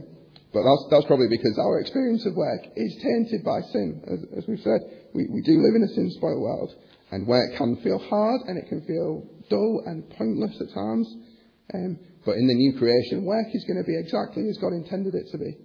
but 0.52 0.62
that's, 0.68 0.84
that's 0.92 1.06
probably 1.08 1.32
because 1.32 1.56
our 1.56 1.80
experience 1.80 2.26
of 2.26 2.36
work 2.36 2.60
is 2.76 2.92
tainted 3.00 3.40
by 3.42 3.64
sin. 3.72 4.04
As, 4.04 4.20
as 4.36 4.44
we've 4.46 4.60
said, 4.60 4.84
we, 5.14 5.24
we 5.32 5.40
do 5.40 5.56
live 5.64 5.74
in 5.74 5.88
a 5.88 5.92
sin 5.96 6.12
spoiled 6.12 6.42
world. 6.42 6.74
And 7.10 7.26
work 7.26 7.56
can 7.56 7.76
feel 7.80 7.98
hard 7.98 8.42
and 8.48 8.58
it 8.58 8.68
can 8.68 8.84
feel 8.84 9.24
dull 9.48 9.82
and 9.86 10.08
pointless 10.16 10.60
at 10.60 10.72
times. 10.72 11.08
Um, 11.72 11.98
but 12.24 12.36
in 12.36 12.46
the 12.46 12.54
new 12.54 12.78
creation, 12.78 13.24
work 13.24 13.48
is 13.52 13.64
going 13.64 13.80
to 13.80 13.88
be 13.88 13.96
exactly 13.96 14.48
as 14.48 14.58
God 14.58 14.72
intended 14.72 15.14
it 15.14 15.28
to 15.32 15.38
be. 15.38 15.56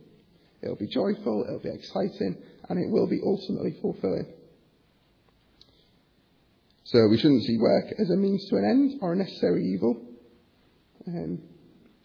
It'll 0.63 0.79
be 0.79 0.87
joyful, 0.87 1.45
it'll 1.47 1.59
be 1.59 1.69
exciting, 1.69 2.37
and 2.69 2.79
it 2.79 2.89
will 2.89 3.07
be 3.07 3.19
ultimately 3.23 3.77
fulfilling. 3.81 4.25
So 6.87 7.05
we 7.09 7.17
shouldn't 7.17 7.43
see 7.43 7.57
work 7.57 7.91
as 7.99 8.09
a 8.09 8.15
means 8.15 8.47
to 8.47 8.55
an 8.55 8.63
end 8.63 8.99
or 9.01 9.11
a 9.11 9.15
necessary 9.17 9.75
evil. 9.75 9.99
Um, 11.05 11.39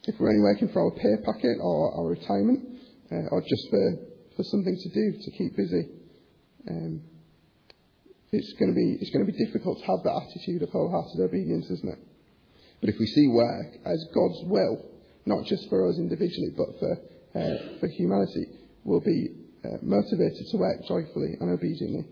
if 0.03 0.19
we're 0.19 0.31
only 0.31 0.43
working 0.43 0.71
for 0.73 0.83
our 0.83 0.91
pay 0.91 1.23
packet 1.25 1.59
or 1.61 1.95
our 1.95 2.09
retirement, 2.11 2.67
uh, 3.13 3.31
or 3.31 3.43
just 3.43 3.71
for, 3.71 3.95
for 4.35 4.43
something 4.43 4.77
to 4.77 4.89
do 4.89 5.23
to 5.23 5.31
keep 5.39 5.57
busy, 5.57 5.87
um, 6.69 7.01
it's 8.33 8.53
going 8.59 8.71
to 8.71 8.75
be 8.75 8.99
it's 9.01 9.11
going 9.11 9.25
to 9.25 9.31
be 9.31 9.39
difficult 9.39 9.79
to 9.79 9.87
have 9.87 10.03
that 10.03 10.19
attitude 10.19 10.63
of 10.63 10.71
wholehearted 10.71 11.21
obedience, 11.21 11.71
isn't 11.71 11.89
it? 11.89 11.99
But 12.81 12.91
if 12.91 12.99
we 12.99 13.07
see 13.07 13.29
work 13.29 13.79
as 13.87 14.05
God's 14.13 14.51
will, 14.51 14.83
not 15.27 15.47
just 15.47 15.69
for 15.69 15.89
us 15.89 15.97
individually, 15.97 16.51
but 16.57 16.75
for 16.81 16.93
uh, 17.39 17.79
for 17.79 17.87
humanity 17.87 18.47
we'll 18.83 18.99
be 18.99 19.31
uh, 19.65 19.79
motivated 19.81 20.43
to 20.51 20.57
work 20.57 20.83
joyfully 20.89 21.39
and 21.39 21.51
obediently. 21.55 22.05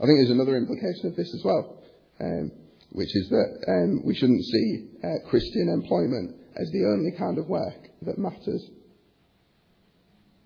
I 0.00 0.06
think 0.06 0.16
there's 0.18 0.30
another 0.30 0.56
implication 0.56 1.08
of 1.08 1.16
this 1.16 1.28
as 1.34 1.44
well, 1.44 1.76
um, 2.20 2.50
which 2.92 3.14
is 3.14 3.28
that 3.28 3.50
um, 3.68 4.00
we 4.04 4.14
shouldn't 4.14 4.42
see 4.44 4.88
uh, 5.04 5.28
Christian 5.28 5.68
employment 5.68 6.36
as 6.56 6.70
the 6.70 6.86
only 6.88 7.12
kind 7.18 7.36
of 7.36 7.48
work 7.48 7.76
that 8.02 8.16
matters. 8.16 8.64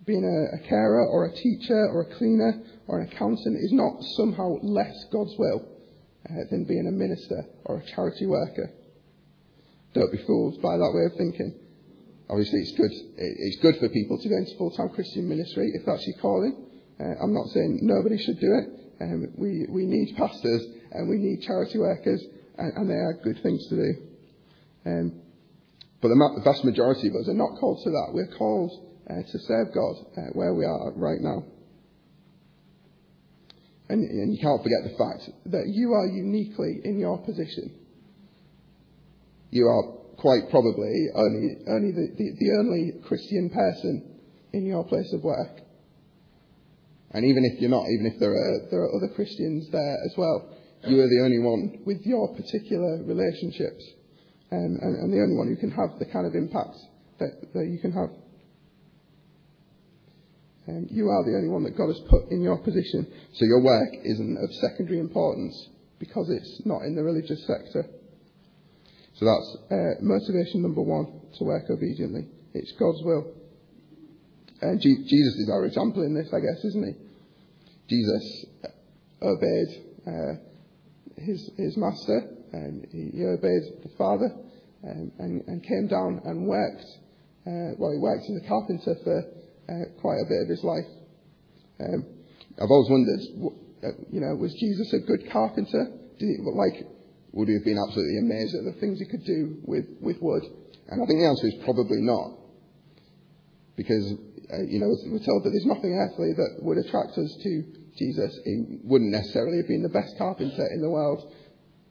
Being 0.04 0.24
a, 0.26 0.56
a 0.56 0.68
carer 0.68 1.06
or 1.06 1.26
a 1.26 1.36
teacher 1.36 1.86
or 1.94 2.02
a 2.02 2.16
cleaner 2.18 2.62
or 2.88 3.00
an 3.00 3.08
accountant 3.08 3.56
is 3.62 3.72
not 3.72 4.02
somehow 4.16 4.58
less 4.62 5.04
God's 5.12 5.34
will 5.38 5.68
uh, 6.28 6.34
than 6.50 6.64
being 6.64 6.88
a 6.88 6.92
minister 6.92 7.46
or 7.64 7.78
a 7.78 7.86
charity 7.94 8.26
worker. 8.26 8.72
Don't 9.94 10.10
be 10.10 10.18
fooled 10.26 10.60
by 10.60 10.76
that 10.76 10.92
way 10.92 11.06
of 11.06 11.16
thinking. 11.16 11.54
Obviously, 12.28 12.58
it's 12.58 12.76
good. 12.76 12.90
It's 13.16 13.62
good 13.62 13.76
for 13.78 13.88
people 13.88 14.18
to 14.18 14.28
go 14.28 14.36
into 14.36 14.56
full-time 14.58 14.88
Christian 14.88 15.28
ministry 15.28 15.70
if 15.74 15.86
that's 15.86 16.04
your 16.06 16.16
calling. 16.20 16.66
Uh, 16.98 17.22
I'm 17.22 17.32
not 17.32 17.46
saying 17.54 17.78
nobody 17.82 18.18
should 18.18 18.40
do 18.40 18.52
it. 18.52 18.83
Um, 19.00 19.26
we 19.36 19.66
we 19.68 19.86
need 19.86 20.16
pastors 20.16 20.66
and 20.92 21.08
we 21.08 21.16
need 21.16 21.42
charity 21.42 21.78
workers, 21.78 22.24
and, 22.58 22.72
and 22.76 22.90
they 22.90 22.94
are 22.94 23.20
good 23.22 23.42
things 23.42 23.66
to 23.68 23.76
do. 23.76 23.94
Um, 24.86 25.20
but 26.00 26.08
the, 26.08 26.40
vast 26.44 26.64
majority 26.64 27.08
of 27.08 27.14
us 27.14 27.28
are 27.28 27.34
not 27.34 27.58
called 27.58 27.80
to 27.82 27.90
that. 27.90 28.10
We're 28.12 28.36
called 28.36 28.70
uh, 29.08 29.22
to 29.24 29.38
serve 29.48 29.72
God 29.72 29.94
uh, 30.16 30.20
where 30.32 30.54
we 30.54 30.64
are 30.64 30.92
right 30.96 31.20
now. 31.20 31.44
And, 33.88 34.04
and 34.04 34.34
you 34.34 34.40
can't 34.40 34.62
forget 34.62 34.84
the 34.84 34.96
fact 34.96 35.30
that 35.46 35.64
you 35.68 35.92
are 35.92 36.06
uniquely 36.06 36.80
in 36.84 36.98
your 36.98 37.18
position. 37.18 37.72
You 39.50 39.66
are 39.66 39.82
quite 40.16 40.50
probably 40.50 41.08
only, 41.14 41.56
only 41.68 41.92
the, 41.92 42.08
the, 42.16 42.32
the 42.38 42.50
only 42.58 42.92
Christian 43.08 43.50
person 43.50 44.20
in 44.52 44.66
your 44.66 44.84
place 44.84 45.10
of 45.12 45.22
work. 45.22 45.60
And 47.14 47.24
even 47.24 47.44
if 47.46 47.60
you're 47.60 47.70
not, 47.70 47.86
even 47.94 48.10
if 48.10 48.18
there 48.18 48.34
are, 48.34 48.68
there 48.70 48.80
are 48.82 48.96
other 48.96 49.14
Christians 49.14 49.70
there 49.70 49.98
as 50.04 50.12
well, 50.18 50.50
you 50.86 51.00
are 51.00 51.08
the 51.08 51.22
only 51.22 51.38
one 51.38 51.80
with 51.86 52.02
your 52.04 52.34
particular 52.34 53.02
relationships 53.06 53.82
um, 54.52 54.76
and, 54.82 54.94
and 54.98 55.12
the 55.12 55.22
only 55.22 55.36
one 55.36 55.46
who 55.48 55.56
can 55.56 55.70
have 55.70 55.98
the 55.98 56.06
kind 56.06 56.26
of 56.26 56.34
impact 56.34 56.76
that, 57.20 57.54
that 57.54 57.66
you 57.70 57.78
can 57.78 57.92
have. 57.92 58.10
Um, 60.66 60.88
you 60.90 61.08
are 61.08 61.22
the 61.24 61.36
only 61.36 61.48
one 61.48 61.62
that 61.64 61.76
God 61.76 61.88
has 61.88 62.00
put 62.10 62.30
in 62.30 62.42
your 62.42 62.58
position. 62.58 63.06
So 63.34 63.44
your 63.44 63.62
work 63.62 63.94
isn't 64.02 64.36
of 64.42 64.50
secondary 64.54 64.98
importance 64.98 65.54
because 65.98 66.28
it's 66.30 66.66
not 66.66 66.82
in 66.82 66.96
the 66.96 67.02
religious 67.04 67.46
sector. 67.46 67.86
So 69.14 69.24
that's 69.24 69.56
uh, 69.70 70.02
motivation 70.02 70.62
number 70.62 70.82
one 70.82 71.20
to 71.38 71.44
work 71.44 71.64
obediently. 71.70 72.26
It's 72.54 72.72
God's 72.72 73.02
will. 73.02 73.32
And 74.60 74.80
G- 74.80 75.04
Jesus 75.06 75.34
is 75.34 75.50
our 75.52 75.64
example 75.66 76.02
in 76.02 76.14
this, 76.14 76.32
I 76.32 76.40
guess, 76.40 76.64
isn't 76.64 76.84
he? 76.84 77.03
Jesus 77.88 78.46
obeyed 79.22 79.68
uh, 80.06 80.34
his, 81.16 81.50
his 81.56 81.76
master, 81.76 82.28
and 82.52 82.86
he, 82.90 83.10
he 83.18 83.24
obeyed 83.24 83.82
the 83.82 83.90
Father, 83.96 84.30
um, 84.84 85.12
and, 85.18 85.42
and, 85.46 85.62
came 85.62 85.86
down 85.88 86.20
and 86.24 86.46
worked. 86.46 86.84
Uh, 87.46 87.72
well, 87.78 87.92
he 87.92 87.98
worked 87.98 88.24
as 88.24 88.36
a 88.42 88.48
carpenter 88.48 88.94
for 89.02 89.18
uh, 89.68 90.00
quite 90.00 90.20
a 90.20 90.28
bit 90.28 90.42
of 90.42 90.48
his 90.48 90.62
life. 90.64 90.84
Um, 91.80 92.04
I've 92.60 92.70
always 92.70 92.90
wondered, 92.90 93.20
uh, 93.82 93.96
you 94.10 94.20
know, 94.20 94.34
was 94.36 94.54
Jesus 94.54 94.92
a 94.92 95.00
good 95.00 95.30
carpenter? 95.30 95.90
Did 96.18 96.28
he, 96.28 96.36
like, 96.40 96.86
would 97.32 97.48
he 97.48 97.54
have 97.54 97.64
been 97.64 97.78
absolutely 97.78 98.18
amazed 98.18 98.54
at 98.54 98.64
the 98.64 98.78
things 98.78 99.00
he 99.00 99.06
could 99.06 99.24
do 99.24 99.58
with, 99.64 99.86
with 100.00 100.20
wood? 100.20 100.44
And 100.88 101.02
I 101.02 101.06
think 101.06 101.18
the 101.18 101.26
answer 101.26 101.48
is 101.48 101.64
probably 101.64 102.00
not. 102.00 102.38
Because, 103.76 104.14
you 104.68 104.80
know, 104.80 104.88
we're 105.10 105.24
told 105.24 105.44
that 105.44 105.50
there's 105.50 105.66
nothing 105.66 105.94
earthly 105.94 106.32
that 106.34 106.62
would 106.62 106.78
attract 106.78 107.16
us 107.18 107.32
to 107.42 107.64
Jesus. 107.96 108.38
He 108.44 108.78
wouldn't 108.82 109.10
necessarily 109.10 109.58
have 109.58 109.68
been 109.68 109.82
the 109.82 109.88
best 109.88 110.16
carpenter 110.18 110.66
in 110.72 110.80
the 110.80 110.90
world, 110.90 111.32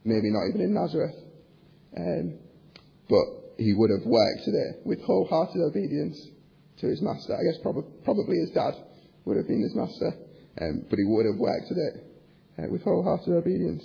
maybe 0.04 0.30
not 0.30 0.50
even 0.50 0.62
in 0.62 0.74
Nazareth. 0.74 1.16
Um, 1.98 2.40
but 3.10 3.58
he 3.58 3.74
would 3.74 3.90
have 3.90 4.06
worked 4.06 4.48
at 4.48 4.54
it 4.54 4.86
with 4.86 5.02
wholehearted 5.02 5.62
obedience 5.62 6.20
to 6.80 6.88
his 6.88 7.02
master. 7.02 7.34
I 7.34 7.44
guess 7.44 7.62
prob- 7.62 8.04
probably 8.04 8.38
his 8.38 8.52
dad 8.52 8.74
would 9.26 9.38
have 9.38 9.48
been 9.48 9.62
his 9.62 9.76
master, 9.76 10.14
um, 10.62 10.86
but 10.90 10.98
he 10.98 11.06
would 11.06 11.26
have 11.26 11.40
worked 11.40 11.72
at 11.72 11.78
it 11.78 11.96
uh, 12.60 12.68
with 12.70 12.84
wholehearted 12.84 13.34
obedience. 13.34 13.84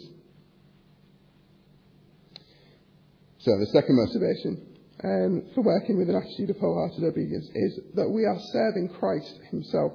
So 3.38 3.56
the 3.58 3.66
second 3.66 3.96
motivation 3.96 4.67
um, 5.04 5.44
for 5.54 5.62
working 5.62 5.96
with 5.96 6.08
an 6.08 6.16
attitude 6.16 6.50
of 6.50 6.58
wholehearted 6.58 7.04
obedience 7.04 7.48
is 7.54 7.80
that 7.94 8.08
we 8.08 8.24
are 8.24 8.38
serving 8.52 8.88
Christ 8.98 9.38
himself. 9.50 9.92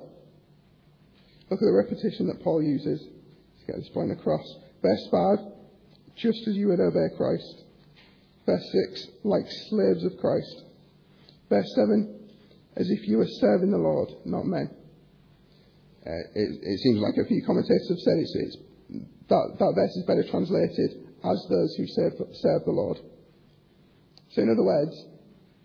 Look 1.50 1.60
at 1.60 1.66
the 1.66 1.74
repetition 1.74 2.28
that 2.28 2.42
Paul 2.42 2.64
uses 2.64 3.02
to 3.02 3.66
get 3.68 3.76
this 3.76 3.90
point 3.90 4.12
across. 4.12 4.46
Verse 4.82 5.08
5, 5.12 5.38
just 6.16 6.48
as 6.48 6.56
you 6.56 6.70
would 6.70 6.80
obey 6.80 7.14
Christ. 7.18 7.64
Verse 8.46 8.64
6, 8.92 9.08
like 9.24 9.46
slaves 9.70 10.06
of 10.06 10.18
Christ. 10.20 10.64
Verse 11.50 11.70
7, 11.76 12.20
as 12.78 12.90
if 12.90 13.08
you 13.08 13.18
were 13.18 13.28
serving 13.40 13.72
the 13.72 13.78
Lord, 13.78 14.10
not 14.26 14.46
men. 14.46 14.70
Uh, 16.06 16.12
it, 16.36 16.60
it, 16.64 16.80
seems 16.80 17.00
like 17.00 17.16
a 17.16 17.28
few 17.28 17.42
commentators 17.46 17.88
have 17.88 18.00
said 18.00 18.18
it's, 18.20 18.36
it's, 18.36 18.58
that, 19.30 19.56
that 19.60 19.74
verse 19.76 19.96
is 19.96 20.04
better 20.06 20.24
translated 20.30 21.08
as 21.24 21.48
those 21.50 21.76
who 21.76 21.88
serve, 21.88 22.14
serve 22.34 22.66
the 22.66 22.72
Lord. 22.72 23.00
So, 24.34 24.42
in 24.42 24.50
other 24.50 24.64
words, 24.64 24.96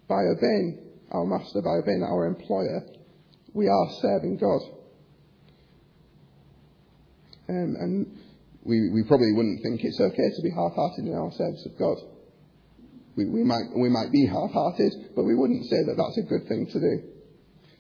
by 0.09 0.21
obeying 0.37 0.79
our 1.11 1.25
master, 1.25 1.63
by 1.63 1.81
obeying 1.81 2.03
our 2.03 2.27
employer, 2.27 2.85
we 3.55 3.67
are 3.67 3.89
serving 4.01 4.37
God. 4.37 4.61
Um, 7.49 7.77
and 7.81 8.19
we, 8.65 8.91
we 8.93 9.05
probably 9.09 9.33
wouldn't 9.33 9.63
think 9.63 9.81
it's 9.83 10.01
okay 10.01 10.29
to 10.37 10.43
be 10.43 10.51
half-hearted 10.51 11.07
in 11.07 11.15
our 11.15 11.33
service 11.33 11.65
of 11.65 11.79
God. 11.79 11.97
We, 13.17 13.25
we, 13.25 13.43
might, 13.43 13.73
we 13.75 13.89
might 13.89 14.13
be 14.13 14.27
half-hearted, 14.27 15.17
but 15.17 15.25
we 15.25 15.35
wouldn't 15.35 15.65
say 15.65 15.81
that 15.89 15.97
that's 15.97 16.19
a 16.19 16.29
good 16.29 16.47
thing 16.47 16.67
to 16.67 16.79
do. 16.79 16.95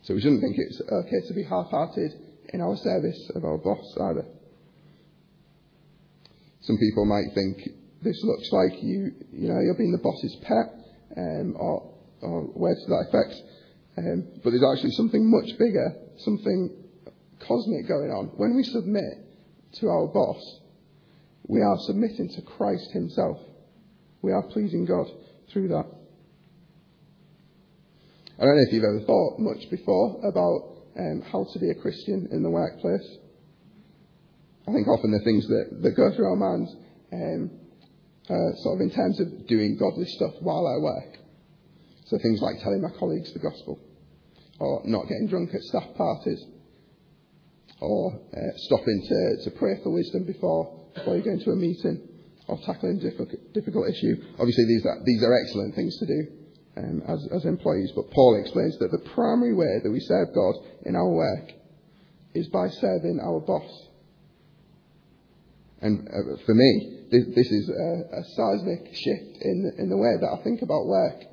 So 0.02 0.14
we 0.14 0.22
shouldn't 0.22 0.40
think 0.40 0.56
it's 0.56 0.80
okay 0.80 1.20
to 1.28 1.34
be 1.34 1.44
half-hearted 1.44 2.12
in 2.54 2.62
our 2.62 2.76
service 2.76 3.30
of 3.34 3.44
our 3.44 3.58
boss 3.58 3.84
either. 4.08 4.24
Some 6.62 6.78
people 6.78 7.04
might 7.04 7.34
think 7.34 7.68
this 8.02 8.22
looks 8.22 8.50
like 8.52 8.82
you, 8.82 9.12
you 9.32 9.48
know, 9.48 9.60
you're 9.60 9.74
being 9.76 9.92
the 9.92 9.98
boss's 9.98 10.36
pet, 10.42 10.78
um, 11.16 11.56
or, 11.58 11.94
or 12.22 12.44
words 12.54 12.84
to 12.84 12.90
that 12.90 13.06
effect. 13.08 13.34
Um, 13.96 14.28
but 14.44 14.50
there's 14.50 14.64
actually 14.64 14.92
something 14.92 15.28
much 15.28 15.58
bigger, 15.58 15.96
something 16.18 16.70
cosmic 17.40 17.88
going 17.88 18.10
on. 18.10 18.26
When 18.36 18.54
we 18.54 18.62
submit 18.62 19.26
to 19.80 19.88
our 19.88 20.06
boss, 20.06 20.60
we 21.46 21.60
are 21.60 21.76
submitting 21.86 22.28
to 22.36 22.42
Christ 22.42 22.90
Himself. 22.92 23.38
We 24.22 24.32
are 24.32 24.42
pleasing 24.42 24.84
God 24.84 25.06
through 25.52 25.68
that. 25.68 25.86
I 28.38 28.44
don't 28.44 28.56
know 28.56 28.62
if 28.66 28.72
you've 28.72 28.84
ever 28.84 29.00
thought 29.04 29.40
much 29.40 29.68
before 29.70 30.20
about 30.22 30.78
um, 30.96 31.22
how 31.32 31.46
to 31.52 31.58
be 31.58 31.70
a 31.70 31.74
Christian 31.74 32.28
in 32.30 32.42
the 32.42 32.50
workplace. 32.50 33.06
I 34.68 34.72
think 34.72 34.86
often 34.86 35.10
the 35.10 35.24
things 35.24 35.46
that, 35.48 35.82
that 35.82 35.90
go 35.96 36.14
through 36.14 36.26
our 36.26 36.36
minds, 36.36 36.70
um, 37.12 37.50
uh, 38.30 38.52
sort 38.62 38.76
of 38.76 38.80
in 38.80 38.90
terms 38.90 39.20
of 39.20 39.46
doing 39.46 39.76
godly 39.78 40.06
stuff 40.06 40.34
while 40.40 40.66
I 40.66 40.76
work. 40.82 41.18
So 42.06 42.18
things 42.18 42.40
like 42.40 42.60
telling 42.62 42.82
my 42.82 42.90
colleagues 42.98 43.32
the 43.32 43.38
gospel, 43.38 43.78
or 44.58 44.82
not 44.84 45.08
getting 45.08 45.28
drunk 45.28 45.50
at 45.54 45.60
staff 45.62 45.94
parties, 45.96 46.44
or 47.80 48.12
uh, 48.12 48.52
stopping 48.56 49.02
to, 49.08 49.50
to 49.50 49.56
pray 49.58 49.80
for 49.82 49.90
wisdom 49.90 50.24
before, 50.24 50.88
before 50.94 51.16
you 51.16 51.22
go 51.22 51.30
into 51.30 51.50
a 51.50 51.56
meeting, 51.56 52.00
or 52.48 52.58
tackling 52.64 52.98
difficult, 52.98 53.30
difficult 53.52 53.88
issue. 53.88 54.16
Obviously, 54.38 54.64
these 54.64 54.84
are, 54.86 54.98
these 55.04 55.22
are 55.22 55.38
excellent 55.38 55.74
things 55.74 55.96
to 55.98 56.06
do 56.06 56.26
um, 56.78 57.02
as, 57.06 57.28
as 57.34 57.44
employees, 57.44 57.92
but 57.94 58.10
Paul 58.10 58.40
explains 58.40 58.78
that 58.78 58.90
the 58.90 59.10
primary 59.10 59.54
way 59.54 59.80
that 59.82 59.90
we 59.90 60.00
serve 60.00 60.34
God 60.34 60.54
in 60.86 60.96
our 60.96 61.08
work 61.08 61.52
is 62.34 62.48
by 62.48 62.68
serving 62.68 63.20
our 63.20 63.40
boss. 63.40 63.70
And 65.80 66.08
uh, 66.08 66.42
for 66.44 66.54
me, 66.54 66.97
this, 67.10 67.50
is 67.50 67.68
a, 67.68 68.18
a, 68.18 68.24
seismic 68.36 68.94
shift 68.94 69.42
in, 69.42 69.72
in 69.78 69.88
the 69.88 69.96
way 69.96 70.14
that 70.20 70.28
I 70.28 70.42
think 70.42 70.62
about 70.62 70.86
work. 70.86 71.24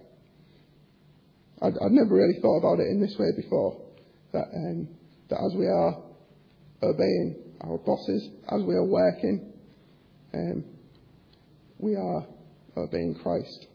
I'd, 1.61 1.73
I'd 1.73 1.91
never 1.91 2.15
really 2.15 2.39
thought 2.41 2.59
about 2.59 2.79
it 2.79 2.88
in 2.88 3.01
this 3.01 3.15
way 3.17 3.31
before. 3.35 3.81
That, 4.33 4.47
um, 4.53 4.89
that 5.29 5.39
as 5.39 5.55
we 5.55 5.67
are 5.67 6.01
obeying 6.83 7.35
our 7.61 7.77
bosses, 7.77 8.29
as 8.49 8.63
we 8.63 8.75
are 8.75 8.83
working, 8.83 9.53
um, 10.33 10.65
we 11.79 11.95
are 11.95 12.25
obeying 12.77 13.15
Christ. 13.21 13.67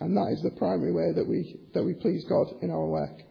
And 0.00 0.16
that 0.16 0.30
is 0.32 0.42
the 0.42 0.50
primary 0.58 0.92
way 0.92 1.12
that 1.14 1.26
we, 1.26 1.56
that 1.72 1.82
we 1.82 1.94
please 1.94 2.24
God 2.28 2.48
in 2.62 2.70
our 2.70 2.86
work. 2.86 3.22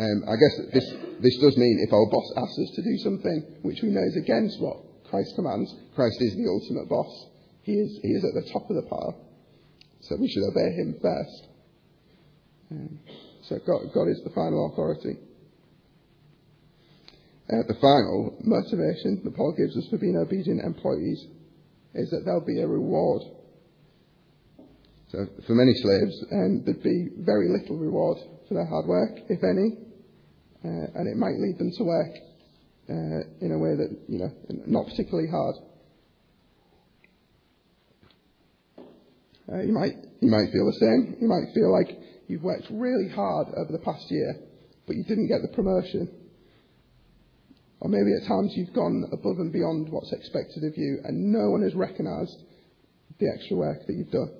Um, 0.00 0.24
I 0.24 0.32
guess 0.40 0.56
this, 0.72 0.88
this 1.20 1.36
does 1.44 1.58
mean 1.58 1.84
if 1.84 1.92
our 1.92 2.08
boss 2.08 2.32
asks 2.38 2.58
us 2.58 2.72
to 2.76 2.82
do 2.82 2.96
something 3.04 3.60
which 3.60 3.82
we 3.82 3.90
know 3.90 4.00
is 4.00 4.16
against 4.16 4.58
what 4.58 4.80
Christ 5.10 5.36
commands, 5.36 5.74
Christ 5.94 6.16
is 6.20 6.34
the 6.36 6.48
ultimate 6.48 6.88
boss. 6.88 7.26
He 7.62 7.72
is, 7.72 8.00
he 8.00 8.08
is 8.08 8.24
at 8.24 8.32
the 8.32 8.50
top 8.50 8.64
of 8.70 8.76
the 8.76 8.88
pile. 8.88 9.14
So 10.00 10.16
we 10.16 10.28
should 10.28 10.48
obey 10.48 10.72
him 10.72 10.96
first. 11.02 11.48
Um, 12.70 12.98
so 13.42 13.58
God, 13.66 13.92
God 13.92 14.08
is 14.08 14.22
the 14.24 14.32
final 14.34 14.72
authority. 14.72 15.20
Uh, 17.52 17.68
the 17.68 17.76
final 17.82 18.38
motivation 18.40 19.20
that 19.24 19.36
Paul 19.36 19.52
gives 19.52 19.76
us 19.76 19.86
for 19.90 19.98
being 19.98 20.16
obedient 20.16 20.64
employees 20.64 21.26
is 21.94 22.08
that 22.08 22.22
there'll 22.24 22.40
be 22.40 22.62
a 22.62 22.66
reward. 22.66 23.20
So 25.08 25.26
for 25.46 25.54
many 25.54 25.74
slaves, 25.74 26.24
um, 26.32 26.62
there'd 26.64 26.82
be 26.82 27.08
very 27.18 27.50
little 27.50 27.76
reward 27.76 28.16
for 28.48 28.54
their 28.54 28.66
hard 28.66 28.86
work, 28.86 29.18
if 29.28 29.44
any, 29.44 29.89
and 30.62 31.08
it 31.08 31.16
might 31.16 31.38
lead 31.38 31.58
them 31.58 31.72
to 31.78 31.84
work 31.84 32.12
uh, 32.88 33.22
in 33.40 33.52
a 33.52 33.58
way 33.58 33.76
that 33.76 33.90
you 34.08 34.18
know 34.18 34.30
not 34.66 34.86
particularly 34.86 35.28
hard. 35.28 35.56
Uh, 39.50 39.62
you 39.62 39.72
might 39.72 39.94
you 40.20 40.30
might 40.30 40.52
feel 40.52 40.66
the 40.66 40.78
same. 40.80 41.16
You 41.20 41.28
might 41.28 41.54
feel 41.54 41.72
like 41.72 41.98
you've 42.28 42.42
worked 42.42 42.66
really 42.70 43.08
hard 43.08 43.48
over 43.56 43.72
the 43.72 43.84
past 43.84 44.10
year, 44.10 44.36
but 44.86 44.96
you 44.96 45.04
didn't 45.04 45.28
get 45.28 45.42
the 45.42 45.54
promotion. 45.54 46.08
Or 47.80 47.88
maybe 47.88 48.12
at 48.20 48.28
times 48.28 48.52
you've 48.54 48.74
gone 48.74 49.08
above 49.10 49.38
and 49.38 49.52
beyond 49.52 49.88
what's 49.88 50.12
expected 50.12 50.64
of 50.64 50.76
you, 50.76 51.00
and 51.04 51.32
no 51.32 51.50
one 51.50 51.62
has 51.62 51.74
recognised 51.74 52.36
the 53.18 53.26
extra 53.34 53.56
work 53.56 53.86
that 53.86 53.94
you've 53.94 54.10
done. 54.10 54.30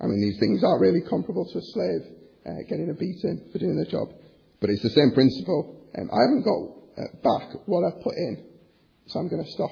I 0.00 0.06
mean, 0.06 0.20
these 0.20 0.38
things 0.38 0.62
aren't 0.62 0.80
really 0.80 1.02
comparable 1.08 1.44
to 1.50 1.58
a 1.58 1.62
slave 1.62 2.23
uh, 2.46 2.62
getting 2.68 2.90
a 2.90 2.94
beating 2.94 3.48
for 3.52 3.58
doing 3.58 3.76
their 3.76 3.90
job, 3.90 4.08
but 4.60 4.70
it's 4.70 4.82
the 4.82 4.90
same 4.90 5.12
principle. 5.12 5.80
Um, 5.96 6.10
I 6.12 6.20
haven't 6.28 6.44
got 6.44 6.60
uh, 6.96 7.10
back 7.22 7.56
what 7.66 7.84
I've 7.84 8.02
put 8.02 8.14
in, 8.14 8.44
so 9.06 9.18
I'm 9.18 9.28
going 9.28 9.44
to 9.44 9.50
stop 9.52 9.70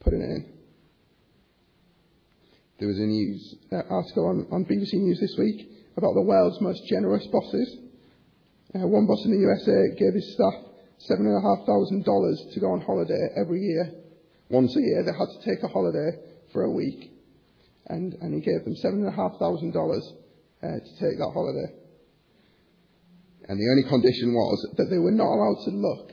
putting 0.00 0.20
it 0.20 0.30
in. 0.30 0.52
There 2.78 2.88
was 2.88 2.98
a 2.98 3.06
news 3.06 3.54
uh, 3.70 3.82
article 3.88 4.26
on, 4.26 4.46
on 4.50 4.64
BBC 4.64 4.94
News 4.94 5.20
this 5.20 5.36
week 5.38 5.70
about 5.96 6.14
the 6.14 6.22
world's 6.22 6.60
most 6.60 6.82
generous 6.88 7.26
bosses. 7.28 7.78
Uh, 8.74 8.88
one 8.88 9.06
boss 9.06 9.24
in 9.24 9.30
the 9.30 9.38
USA 9.38 9.94
gave 9.94 10.14
his 10.14 10.34
staff 10.34 10.54
$7,500 11.10 12.54
to 12.54 12.60
go 12.60 12.72
on 12.72 12.80
holiday 12.80 13.28
every 13.36 13.60
year. 13.60 13.92
Once 14.48 14.74
a 14.76 14.80
year, 14.80 15.04
they 15.04 15.12
had 15.12 15.30
to 15.30 15.44
take 15.44 15.62
a 15.62 15.68
holiday 15.68 16.10
for 16.52 16.64
a 16.64 16.70
week 16.70 17.12
and, 17.86 18.14
and 18.20 18.34
he 18.34 18.40
gave 18.40 18.64
them 18.64 18.74
$7,500 18.74 19.12
uh, 19.12 20.66
to 20.66 20.92
take 20.98 21.18
that 21.18 21.30
holiday. 21.34 21.81
And 23.48 23.58
the 23.58 23.68
only 23.70 23.88
condition 23.88 24.32
was 24.32 24.66
that 24.76 24.90
they 24.90 24.98
were 24.98 25.12
not 25.12 25.26
allowed 25.26 25.64
to 25.64 25.70
look 25.70 26.12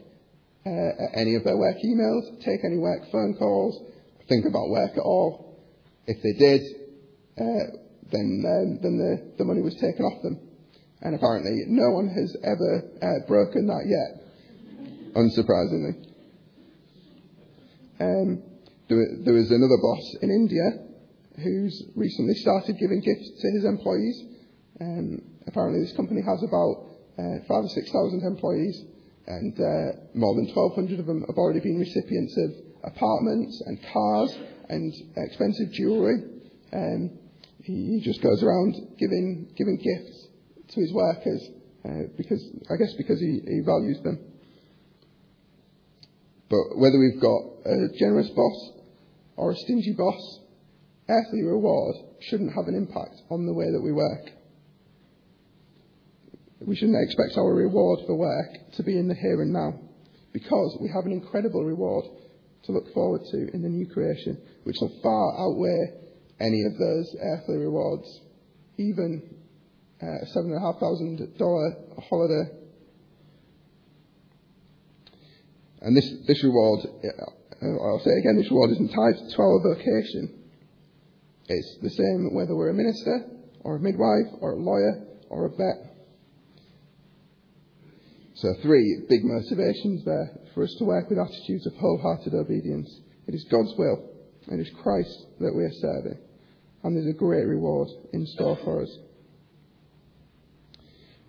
uh, 0.65 1.05
at 1.05 1.17
any 1.17 1.35
of 1.35 1.43
their 1.43 1.57
work 1.57 1.77
emails, 1.85 2.41
take 2.43 2.65
any 2.65 2.77
work 2.77 3.03
phone 3.11 3.35
calls, 3.37 3.79
think 4.27 4.45
about 4.45 4.69
work 4.69 4.91
at 4.93 5.03
all. 5.03 5.57
If 6.05 6.21
they 6.21 6.33
did, 6.33 6.61
uh, 7.37 7.79
then, 8.11 8.43
um, 8.45 8.79
then 8.81 8.97
the, 8.97 9.33
the 9.37 9.45
money 9.45 9.61
was 9.61 9.75
taken 9.75 10.05
off 10.05 10.21
them. 10.23 10.39
And 11.01 11.15
apparently 11.15 11.63
no 11.67 11.91
one 11.91 12.09
has 12.09 12.35
ever 12.43 12.83
uh, 13.01 13.27
broken 13.27 13.67
that 13.67 13.85
yet, 13.87 15.15
unsurprisingly. 15.15 16.05
Um, 18.01 18.43
there, 18.89 19.07
there 19.23 19.33
was 19.33 19.51
another 19.51 19.77
boss 19.81 20.15
in 20.21 20.29
India 20.29 20.89
who's 21.43 21.83
recently 21.95 22.33
started 22.35 22.77
giving 22.79 22.99
gifts 22.99 23.41
to 23.41 23.51
his 23.51 23.63
employees. 23.63 24.23
Um, 24.81 25.21
apparently, 25.47 25.81
this 25.81 25.95
company 25.95 26.21
has 26.21 26.43
about 26.43 26.88
uh, 27.19 27.43
five 27.47 27.65
or 27.65 27.69
six 27.69 27.91
thousand 27.91 28.23
employees, 28.23 28.81
and 29.27 29.53
uh, 29.59 29.99
more 30.15 30.35
than 30.35 30.47
1,200 30.47 30.99
of 30.99 31.05
them 31.05 31.23
have 31.27 31.37
already 31.37 31.59
been 31.59 31.77
recipients 31.77 32.35
of 32.37 32.51
apartments 32.83 33.61
and 33.65 33.77
cars 33.91 34.37
and 34.69 34.93
expensive 35.17 35.71
jewellery. 35.73 36.23
Um, 36.71 37.11
he, 37.63 37.99
he 37.99 38.01
just 38.03 38.21
goes 38.21 38.41
around 38.41 38.75
giving 38.97 39.51
giving 39.57 39.77
gifts 39.77 40.27
to 40.69 40.81
his 40.81 40.93
workers 40.93 41.49
uh, 41.85 42.09
because 42.15 42.41
I 42.71 42.75
guess 42.77 42.93
because 42.93 43.19
he, 43.19 43.41
he 43.45 43.59
values 43.65 43.99
them. 44.03 44.19
But 46.49 46.77
whether 46.77 46.97
we've 46.97 47.21
got 47.21 47.41
a 47.65 47.89
generous 47.99 48.29
boss 48.29 48.71
or 49.35 49.51
a 49.51 49.55
stingy 49.55 49.93
boss, 49.97 50.39
earthly 51.07 51.43
reward 51.43 51.95
shouldn't 52.21 52.55
have 52.55 52.67
an 52.67 52.75
impact 52.75 53.21
on 53.29 53.45
the 53.45 53.53
way 53.53 53.71
that 53.71 53.81
we 53.81 53.91
work. 53.91 54.31
We 56.61 56.75
shouldn't 56.75 57.01
expect 57.01 57.37
our 57.37 57.53
reward 57.53 57.99
for 58.05 58.15
work 58.15 58.71
to 58.75 58.83
be 58.83 58.97
in 58.97 59.07
the 59.07 59.15
here 59.15 59.41
and 59.41 59.53
now 59.53 59.79
because 60.33 60.77
we 60.81 60.89
have 60.89 61.05
an 61.05 61.13
incredible 61.13 61.63
reward 61.63 62.05
to 62.63 62.71
look 62.71 62.93
forward 62.93 63.21
to 63.31 63.49
in 63.53 63.61
the 63.61 63.69
new 63.69 63.87
creation, 63.87 64.37
which 64.63 64.75
will 64.81 64.91
far 65.01 65.39
outweigh 65.39 65.93
any 66.39 66.63
of 66.63 66.77
those 66.77 67.15
earthly 67.21 67.57
rewards, 67.57 68.21
even 68.77 69.23
uh, 70.01 70.05
a 70.05 70.25
$7,500 70.37 72.03
holiday. 72.09 72.51
And 75.81 75.95
this, 75.95 76.13
this 76.27 76.43
reward, 76.43 76.81
uh, 77.03 77.65
I'll 77.65 78.01
say 78.03 78.11
again, 78.19 78.37
this 78.37 78.51
reward 78.51 78.71
isn't 78.71 78.89
tied 78.89 79.29
to 79.29 79.41
our 79.41 79.75
vocation. 79.75 80.43
It's 81.47 81.77
the 81.81 81.89
same 81.89 82.33
whether 82.33 82.55
we're 82.55 82.69
a 82.69 82.73
minister 82.73 83.25
or 83.61 83.77
a 83.77 83.79
midwife 83.79 84.27
or 84.41 84.51
a 84.53 84.55
lawyer 84.55 85.05
or 85.29 85.45
a 85.45 85.49
vet. 85.49 85.88
So 88.39 88.53
three 88.61 89.03
big 89.09 89.25
motivations 89.25 90.05
there 90.05 90.31
for 90.53 90.63
us 90.63 90.73
to 90.75 90.85
work 90.85 91.09
with 91.09 91.19
attitudes 91.19 91.67
of 91.67 91.73
wholehearted 91.75 92.33
obedience. 92.33 92.89
It 93.27 93.35
is 93.35 93.43
God's 93.51 93.73
will. 93.77 94.11
It 94.47 94.61
is 94.61 94.71
Christ 94.81 95.25
that 95.41 95.53
we 95.53 95.63
are 95.63 95.73
serving. 95.81 96.17
And 96.83 96.95
there's 96.95 97.13
a 97.13 97.19
great 97.19 97.45
reward 97.45 97.89
in 98.13 98.25
store 98.27 98.57
for 98.63 98.81
us. 98.81 98.97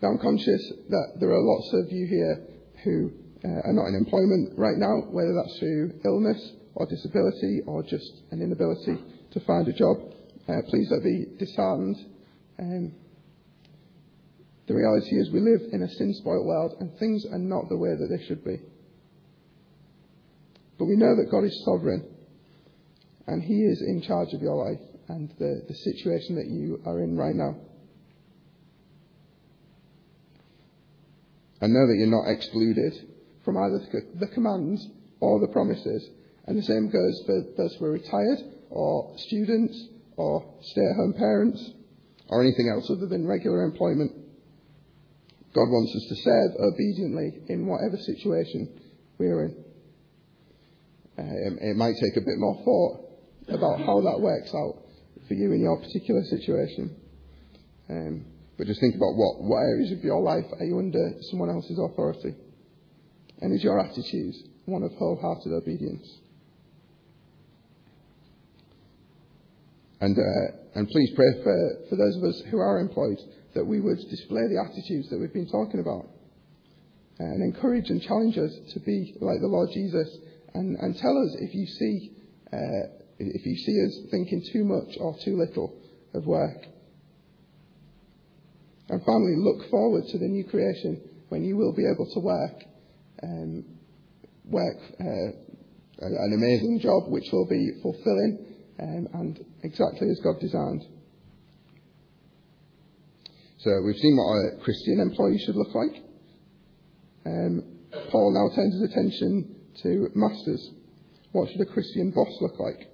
Now, 0.00 0.10
I'm 0.10 0.18
conscious 0.18 0.72
that 0.88 1.14
there 1.18 1.30
are 1.30 1.42
lots 1.42 1.72
of 1.74 1.90
you 1.90 2.06
here 2.06 2.46
who 2.84 3.10
uh, 3.44 3.68
are 3.68 3.72
not 3.72 3.88
in 3.88 3.96
employment 3.96 4.56
right 4.56 4.78
now, 4.78 5.10
whether 5.10 5.34
that's 5.34 5.58
through 5.58 6.00
illness 6.04 6.52
or 6.76 6.86
disability 6.86 7.62
or 7.66 7.82
just 7.82 8.22
an 8.30 8.40
inability 8.40 9.02
to 9.32 9.40
find 9.40 9.66
a 9.66 9.72
job. 9.72 9.96
Uh, 10.48 10.62
please 10.68 10.88
don't 10.88 11.02
be 11.02 11.26
disheartened. 11.44 11.96
Um, 12.60 12.92
the 14.70 14.76
reality 14.76 15.16
is 15.16 15.32
we 15.32 15.40
live 15.40 15.62
in 15.72 15.82
a 15.82 15.88
sin-spoilt 15.88 16.46
world 16.46 16.76
and 16.78 16.96
things 16.96 17.26
are 17.32 17.40
not 17.40 17.68
the 17.68 17.76
way 17.76 17.90
that 17.90 18.06
they 18.06 18.24
should 18.24 18.44
be. 18.44 18.54
But 20.78 20.84
we 20.84 20.94
know 20.94 21.16
that 21.16 21.28
God 21.28 21.42
is 21.42 21.64
sovereign 21.64 22.06
and 23.26 23.42
He 23.42 23.64
is 23.64 23.82
in 23.82 24.00
charge 24.00 24.32
of 24.32 24.40
your 24.40 24.64
life 24.64 24.78
and 25.08 25.28
the, 25.40 25.62
the 25.66 25.74
situation 25.74 26.36
that 26.36 26.46
you 26.46 26.80
are 26.86 27.02
in 27.02 27.16
right 27.16 27.34
now. 27.34 27.56
And 31.60 31.74
know 31.74 31.88
that 31.88 31.96
you're 31.98 32.06
not 32.06 32.30
excluded 32.30 32.92
from 33.44 33.56
either 33.56 33.80
the 34.20 34.28
commands 34.28 34.86
or 35.18 35.40
the 35.40 35.52
promises. 35.52 36.08
And 36.46 36.56
the 36.56 36.62
same 36.62 36.90
goes 36.90 37.22
for 37.26 37.42
those 37.56 37.74
who 37.74 37.86
are 37.86 37.90
retired 37.90 38.38
or 38.70 39.14
students 39.16 39.88
or 40.16 40.46
stay-at-home 40.62 41.14
parents 41.18 41.72
or 42.28 42.40
anything 42.40 42.70
else 42.72 42.88
other 42.88 43.08
than 43.08 43.26
regular 43.26 43.64
employment. 43.64 44.12
God 45.52 45.66
wants 45.66 45.94
us 45.96 46.06
to 46.08 46.16
serve 46.22 46.50
obediently 46.60 47.42
in 47.48 47.66
whatever 47.66 47.96
situation 47.96 48.68
we're 49.18 49.46
in. 49.46 49.64
It, 51.18 51.58
it 51.60 51.76
might 51.76 51.94
take 52.00 52.16
a 52.16 52.24
bit 52.24 52.38
more 52.38 52.62
thought 52.64 53.10
about 53.48 53.80
how 53.80 54.00
that 54.00 54.20
works 54.20 54.54
out 54.54 54.84
for 55.26 55.34
you 55.34 55.52
in 55.52 55.60
your 55.60 55.78
particular 55.80 56.22
situation. 56.24 56.96
Um, 57.88 58.24
but 58.56 58.66
just 58.66 58.80
think 58.80 58.94
about 58.94 59.16
what, 59.16 59.42
what 59.42 59.58
areas 59.58 59.92
of 59.92 60.04
your 60.04 60.22
life 60.22 60.46
are 60.58 60.64
you 60.64 60.78
under 60.78 61.14
someone 61.30 61.50
else's 61.50 61.78
authority? 61.78 62.34
And 63.40 63.54
is 63.54 63.64
your 63.64 63.80
attitude 63.80 64.34
one 64.66 64.82
of 64.82 64.92
wholehearted 64.92 65.52
obedience? 65.52 66.06
And, 70.00 70.16
uh, 70.16 70.78
and 70.78 70.88
please 70.88 71.10
pray 71.14 71.42
for, 71.42 71.86
for 71.88 71.96
those 71.96 72.16
of 72.16 72.24
us 72.24 72.42
who 72.50 72.58
are 72.58 72.78
employed 72.78 73.18
that 73.54 73.64
we 73.64 73.80
would 73.80 73.98
display 74.08 74.42
the 74.48 74.60
attitudes 74.60 75.08
that 75.10 75.18
we've 75.18 75.32
been 75.32 75.50
talking 75.50 75.80
about 75.80 76.06
and 77.18 77.42
encourage 77.42 77.90
and 77.90 78.02
challenge 78.02 78.38
us 78.38 78.52
to 78.72 78.80
be 78.80 79.14
like 79.20 79.40
the 79.40 79.46
Lord 79.46 79.70
Jesus 79.72 80.08
and, 80.54 80.76
and 80.78 80.96
tell 80.96 81.16
us 81.18 81.36
if 81.40 81.54
you 81.54 81.66
see 81.66 82.12
uh, 82.52 82.96
if 83.18 83.44
you 83.44 83.56
see 83.56 83.84
us 83.84 84.10
thinking 84.10 84.42
too 84.52 84.64
much 84.64 84.96
or 84.98 85.14
too 85.22 85.36
little 85.36 85.76
of 86.14 86.26
work. 86.26 86.66
And 88.88 89.04
finally, 89.04 89.36
look 89.36 89.68
forward 89.70 90.04
to 90.08 90.18
the 90.18 90.26
new 90.26 90.44
creation 90.44 91.02
when 91.28 91.44
you 91.44 91.56
will 91.56 91.74
be 91.74 91.84
able 91.84 92.10
to 92.12 92.20
work 92.20 92.64
um, 93.22 93.64
work 94.46 94.78
uh, 94.98 95.30
an 96.00 96.32
amazing 96.34 96.80
job 96.80 97.04
which 97.08 97.28
will 97.30 97.46
be 97.46 97.72
fulfilling 97.82 98.46
um, 98.80 99.08
and 99.12 99.44
exactly 99.62 100.08
as 100.08 100.18
God 100.20 100.40
designed. 100.40 100.82
So 103.62 103.82
we've 103.84 103.96
seen 103.96 104.16
what 104.16 104.56
a 104.56 104.64
Christian 104.64 105.00
employee 105.00 105.38
should 105.44 105.54
look 105.54 105.74
like. 105.74 106.02
Um, 107.26 107.62
Paul 108.10 108.32
now 108.32 108.56
turns 108.56 108.80
his 108.80 108.90
attention 108.90 109.54
to 109.82 110.08
masters. 110.14 110.70
What 111.32 111.50
should 111.50 111.60
a 111.60 111.66
Christian 111.66 112.10
boss 112.10 112.32
look 112.40 112.58
like? 112.58 112.88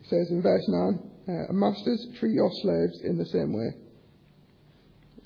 He 0.00 0.08
says 0.08 0.30
in 0.30 0.42
verse 0.42 0.62
9, 0.68 1.10
uh, 1.28 1.52
Masters, 1.52 2.06
treat 2.20 2.34
your 2.34 2.50
slaves 2.62 3.00
in 3.02 3.18
the 3.18 3.26
same 3.26 3.52
way. 3.52 3.74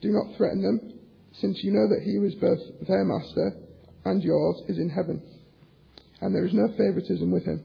Do 0.01 0.09
not 0.09 0.35
threaten 0.39 0.63
them, 0.63 0.99
since 1.35 1.63
you 1.63 1.73
know 1.73 1.89
that 1.89 2.03
he 2.05 2.17
who 2.17 2.25
is 2.25 2.35
both 2.37 2.59
their 2.89 3.05
master 3.05 3.53
and 4.07 4.23
yours 4.23 4.63
is 4.69 4.79
in 4.79 4.89
heaven, 4.89 5.23
and 6.23 6.35
there 6.35 6.47
is 6.47 6.55
no 6.55 6.69
favoritism 6.69 7.31
with 7.31 7.45
him. 7.45 7.63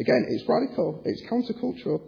Again, 0.00 0.26
it's 0.28 0.48
radical, 0.48 1.02
it's 1.04 1.22
countercultural. 1.30 2.02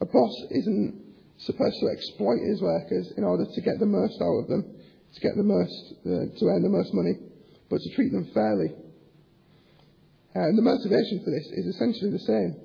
A 0.00 0.06
boss 0.06 0.34
isn't 0.50 1.10
supposed 1.38 1.76
to 1.80 1.88
exploit 1.88 2.40
his 2.48 2.60
workers 2.60 3.12
in 3.16 3.24
order 3.24 3.44
to 3.44 3.60
get 3.60 3.78
the 3.78 3.86
most 3.86 4.20
out 4.20 4.44
of 4.44 4.48
them, 4.48 4.64
to 5.14 5.20
get 5.20 5.36
the 5.36 5.42
most, 5.42 5.94
uh, 6.06 6.38
to 6.38 6.44
earn 6.46 6.62
the 6.62 6.68
most 6.68 6.92
money, 6.94 7.14
but 7.68 7.80
to 7.80 7.94
treat 7.94 8.12
them 8.12 8.30
fairly. 8.32 8.72
And 10.34 10.56
the 10.56 10.62
motivation 10.62 11.22
for 11.24 11.30
this 11.30 11.46
is 11.52 11.74
essentially 11.74 12.10
the 12.12 12.24
same. 12.26 12.56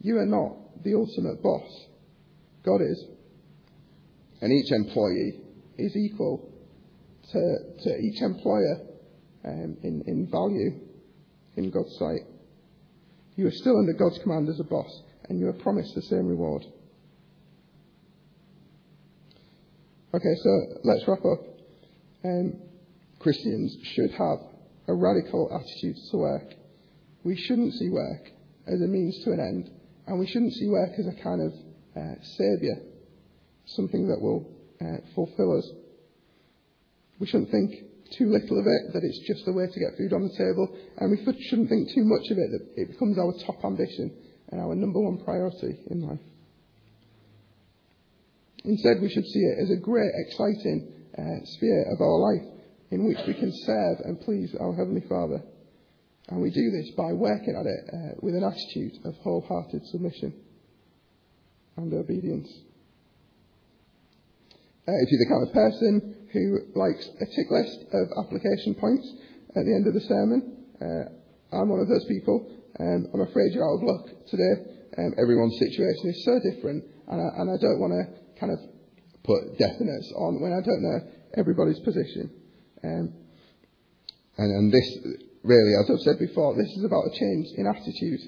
You 0.00 0.18
are 0.18 0.26
not 0.26 0.82
the 0.82 0.94
ultimate 0.94 1.42
boss. 1.42 1.68
God 2.64 2.80
is. 2.82 3.04
And 4.40 4.52
each 4.52 4.72
employee 4.72 5.40
is 5.78 5.96
equal 5.96 6.50
to, 7.32 7.56
to 7.84 7.98
each 7.98 8.20
employer 8.20 8.80
um, 9.44 9.76
in, 9.82 10.02
in 10.06 10.28
value 10.30 10.80
in 11.56 11.70
God's 11.70 11.96
sight. 11.98 12.26
You 13.36 13.46
are 13.46 13.52
still 13.52 13.78
under 13.78 13.92
God's 13.92 14.18
command 14.22 14.48
as 14.48 14.60
a 14.60 14.64
boss, 14.64 15.02
and 15.28 15.38
you 15.38 15.48
are 15.48 15.52
promised 15.52 15.94
the 15.94 16.02
same 16.02 16.26
reward. 16.26 16.64
Okay, 20.14 20.34
so 20.42 20.80
let's 20.84 21.08
wrap 21.08 21.24
up. 21.24 21.40
Um, 22.22 22.60
Christians 23.18 23.74
should 23.94 24.10
have 24.10 24.40
a 24.86 24.92
radical 24.92 25.48
attitude 25.50 25.96
to 26.10 26.16
work. 26.18 26.52
We 27.24 27.34
shouldn't 27.34 27.72
see 27.74 27.88
work 27.88 28.28
as 28.66 28.82
a 28.82 28.86
means 28.86 29.24
to 29.24 29.32
an 29.32 29.40
end, 29.40 29.70
and 30.06 30.20
we 30.20 30.26
shouldn't 30.26 30.52
see 30.52 30.68
work 30.68 30.90
as 30.98 31.06
a 31.06 31.22
kind 31.22 31.40
of 31.40 31.52
uh, 31.96 32.14
saviour, 32.36 32.76
something 33.64 34.08
that 34.08 34.20
will 34.20 34.52
uh, 34.82 34.98
fulfill 35.14 35.56
us. 35.56 35.70
We 37.18 37.26
shouldn't 37.26 37.50
think 37.50 37.72
too 38.18 38.28
little 38.28 38.60
of 38.60 38.66
it, 38.66 38.92
that 38.92 39.04
it's 39.04 39.26
just 39.26 39.48
a 39.48 39.52
way 39.52 39.64
to 39.66 39.80
get 39.80 39.96
food 39.96 40.12
on 40.12 40.28
the 40.28 40.36
table, 40.36 40.76
and 40.98 41.10
we 41.10 41.24
shouldn't 41.48 41.70
think 41.70 41.88
too 41.94 42.04
much 42.04 42.30
of 42.30 42.36
it, 42.36 42.50
that 42.50 42.82
it 42.82 42.90
becomes 42.90 43.16
our 43.16 43.32
top 43.46 43.64
ambition 43.64 44.12
and 44.50 44.60
our 44.60 44.74
number 44.74 45.00
one 45.00 45.24
priority 45.24 45.78
in 45.90 46.06
life. 46.06 46.20
Instead, 48.64 49.02
we 49.02 49.10
should 49.10 49.26
see 49.26 49.40
it 49.40 49.58
as 49.62 49.70
a 49.70 49.80
great, 49.80 50.10
exciting 50.26 50.92
uh, 51.18 51.44
sphere 51.44 51.92
of 51.92 52.00
our 52.00 52.18
life 52.18 52.46
in 52.90 53.08
which 53.08 53.18
we 53.26 53.34
can 53.34 53.52
serve 53.64 53.98
and 54.04 54.20
please 54.20 54.54
our 54.60 54.74
Heavenly 54.74 55.02
Father. 55.08 55.42
And 56.28 56.40
we 56.40 56.50
do 56.50 56.70
this 56.70 56.90
by 56.96 57.12
working 57.12 57.56
at 57.58 57.66
it 57.66 57.82
uh, 57.92 58.14
with 58.22 58.34
an 58.34 58.44
attitude 58.44 59.04
of 59.04 59.16
wholehearted 59.24 59.84
submission 59.86 60.32
and 61.76 61.92
obedience. 61.92 62.48
Uh, 64.86 64.98
if 65.02 65.08
you're 65.10 65.24
the 65.24 65.32
kind 65.32 65.46
of 65.46 65.54
person 65.54 66.28
who 66.32 66.58
likes 66.78 67.08
a 67.20 67.26
tick 67.26 67.50
list 67.50 67.78
of 67.92 68.24
application 68.24 68.74
points 68.78 69.06
at 69.56 69.64
the 69.64 69.74
end 69.74 69.86
of 69.86 69.94
the 69.94 70.06
sermon, 70.06 70.64
uh, 70.80 71.56
I'm 71.56 71.68
one 71.68 71.80
of 71.80 71.88
those 71.88 72.04
people. 72.06 72.46
Um, 72.78 73.06
I'm 73.12 73.20
afraid 73.20 73.52
you're 73.52 73.66
out 73.66 73.82
of 73.82 73.88
luck 73.88 74.06
today. 74.30 74.54
Um, 74.98 75.14
everyone's 75.18 75.58
situation 75.58 76.10
is 76.10 76.24
so 76.24 76.34
different, 76.50 76.84
and 77.08 77.20
I, 77.20 77.28
and 77.40 77.46
I 77.50 77.56
don't 77.60 77.80
want 77.80 77.92
to 77.96 78.21
kind 78.42 78.50
of 78.50 78.58
put 79.22 79.54
definites 79.54 80.10
on 80.18 80.42
when 80.42 80.50
I 80.50 80.58
don't 80.66 80.82
know 80.82 80.98
everybody's 81.38 81.78
position. 81.86 82.26
Um, 82.82 83.14
and, 84.36 84.50
and 84.50 84.72
this, 84.74 84.82
really, 85.46 85.78
as 85.78 85.86
I've 85.86 86.02
said 86.02 86.18
before, 86.18 86.58
this 86.58 86.66
is 86.74 86.82
about 86.82 87.06
a 87.06 87.14
change 87.14 87.46
in 87.54 87.70
attitude. 87.70 88.20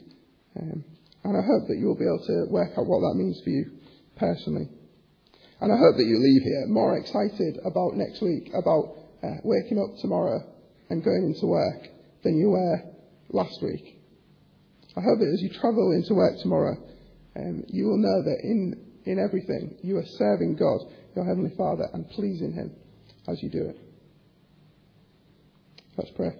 Um, 0.54 0.84
and 1.24 1.34
I 1.34 1.42
hope 1.42 1.66
that 1.66 1.78
you'll 1.82 1.98
be 1.98 2.06
able 2.06 2.22
to 2.22 2.46
work 2.52 2.78
out 2.78 2.86
what 2.86 3.02
that 3.02 3.18
means 3.18 3.40
for 3.42 3.50
you 3.50 3.74
personally. 4.14 4.70
And 5.60 5.72
I 5.72 5.76
hope 5.82 5.96
that 5.98 6.06
you 6.06 6.22
leave 6.22 6.42
here 6.42 6.66
more 6.68 6.96
excited 6.96 7.58
about 7.64 7.96
next 7.98 8.22
week, 8.22 8.54
about 8.54 8.94
uh, 9.24 9.42
waking 9.42 9.82
up 9.82 9.98
tomorrow 10.00 10.46
and 10.90 11.02
going 11.02 11.34
into 11.34 11.46
work 11.46 11.88
than 12.22 12.38
you 12.38 12.50
were 12.50 12.78
last 13.30 13.58
week. 13.62 13.98
I 14.96 15.00
hope 15.00 15.18
that 15.18 15.32
as 15.34 15.42
you 15.42 15.50
travel 15.58 15.90
into 15.90 16.14
work 16.14 16.38
tomorrow, 16.40 16.76
um, 17.34 17.64
you 17.66 17.86
will 17.86 17.98
know 17.98 18.22
that 18.22 18.38
in 18.44 18.83
in 19.04 19.18
everything, 19.18 19.76
you 19.82 19.98
are 19.98 20.06
serving 20.06 20.56
God, 20.56 20.80
your 21.14 21.24
Heavenly 21.24 21.52
Father, 21.56 21.88
and 21.92 22.08
pleasing 22.10 22.52
Him 22.52 22.72
as 23.28 23.42
you 23.42 23.50
do 23.50 23.62
it. 23.62 23.78
Let's 25.96 26.10
pray. 26.10 26.34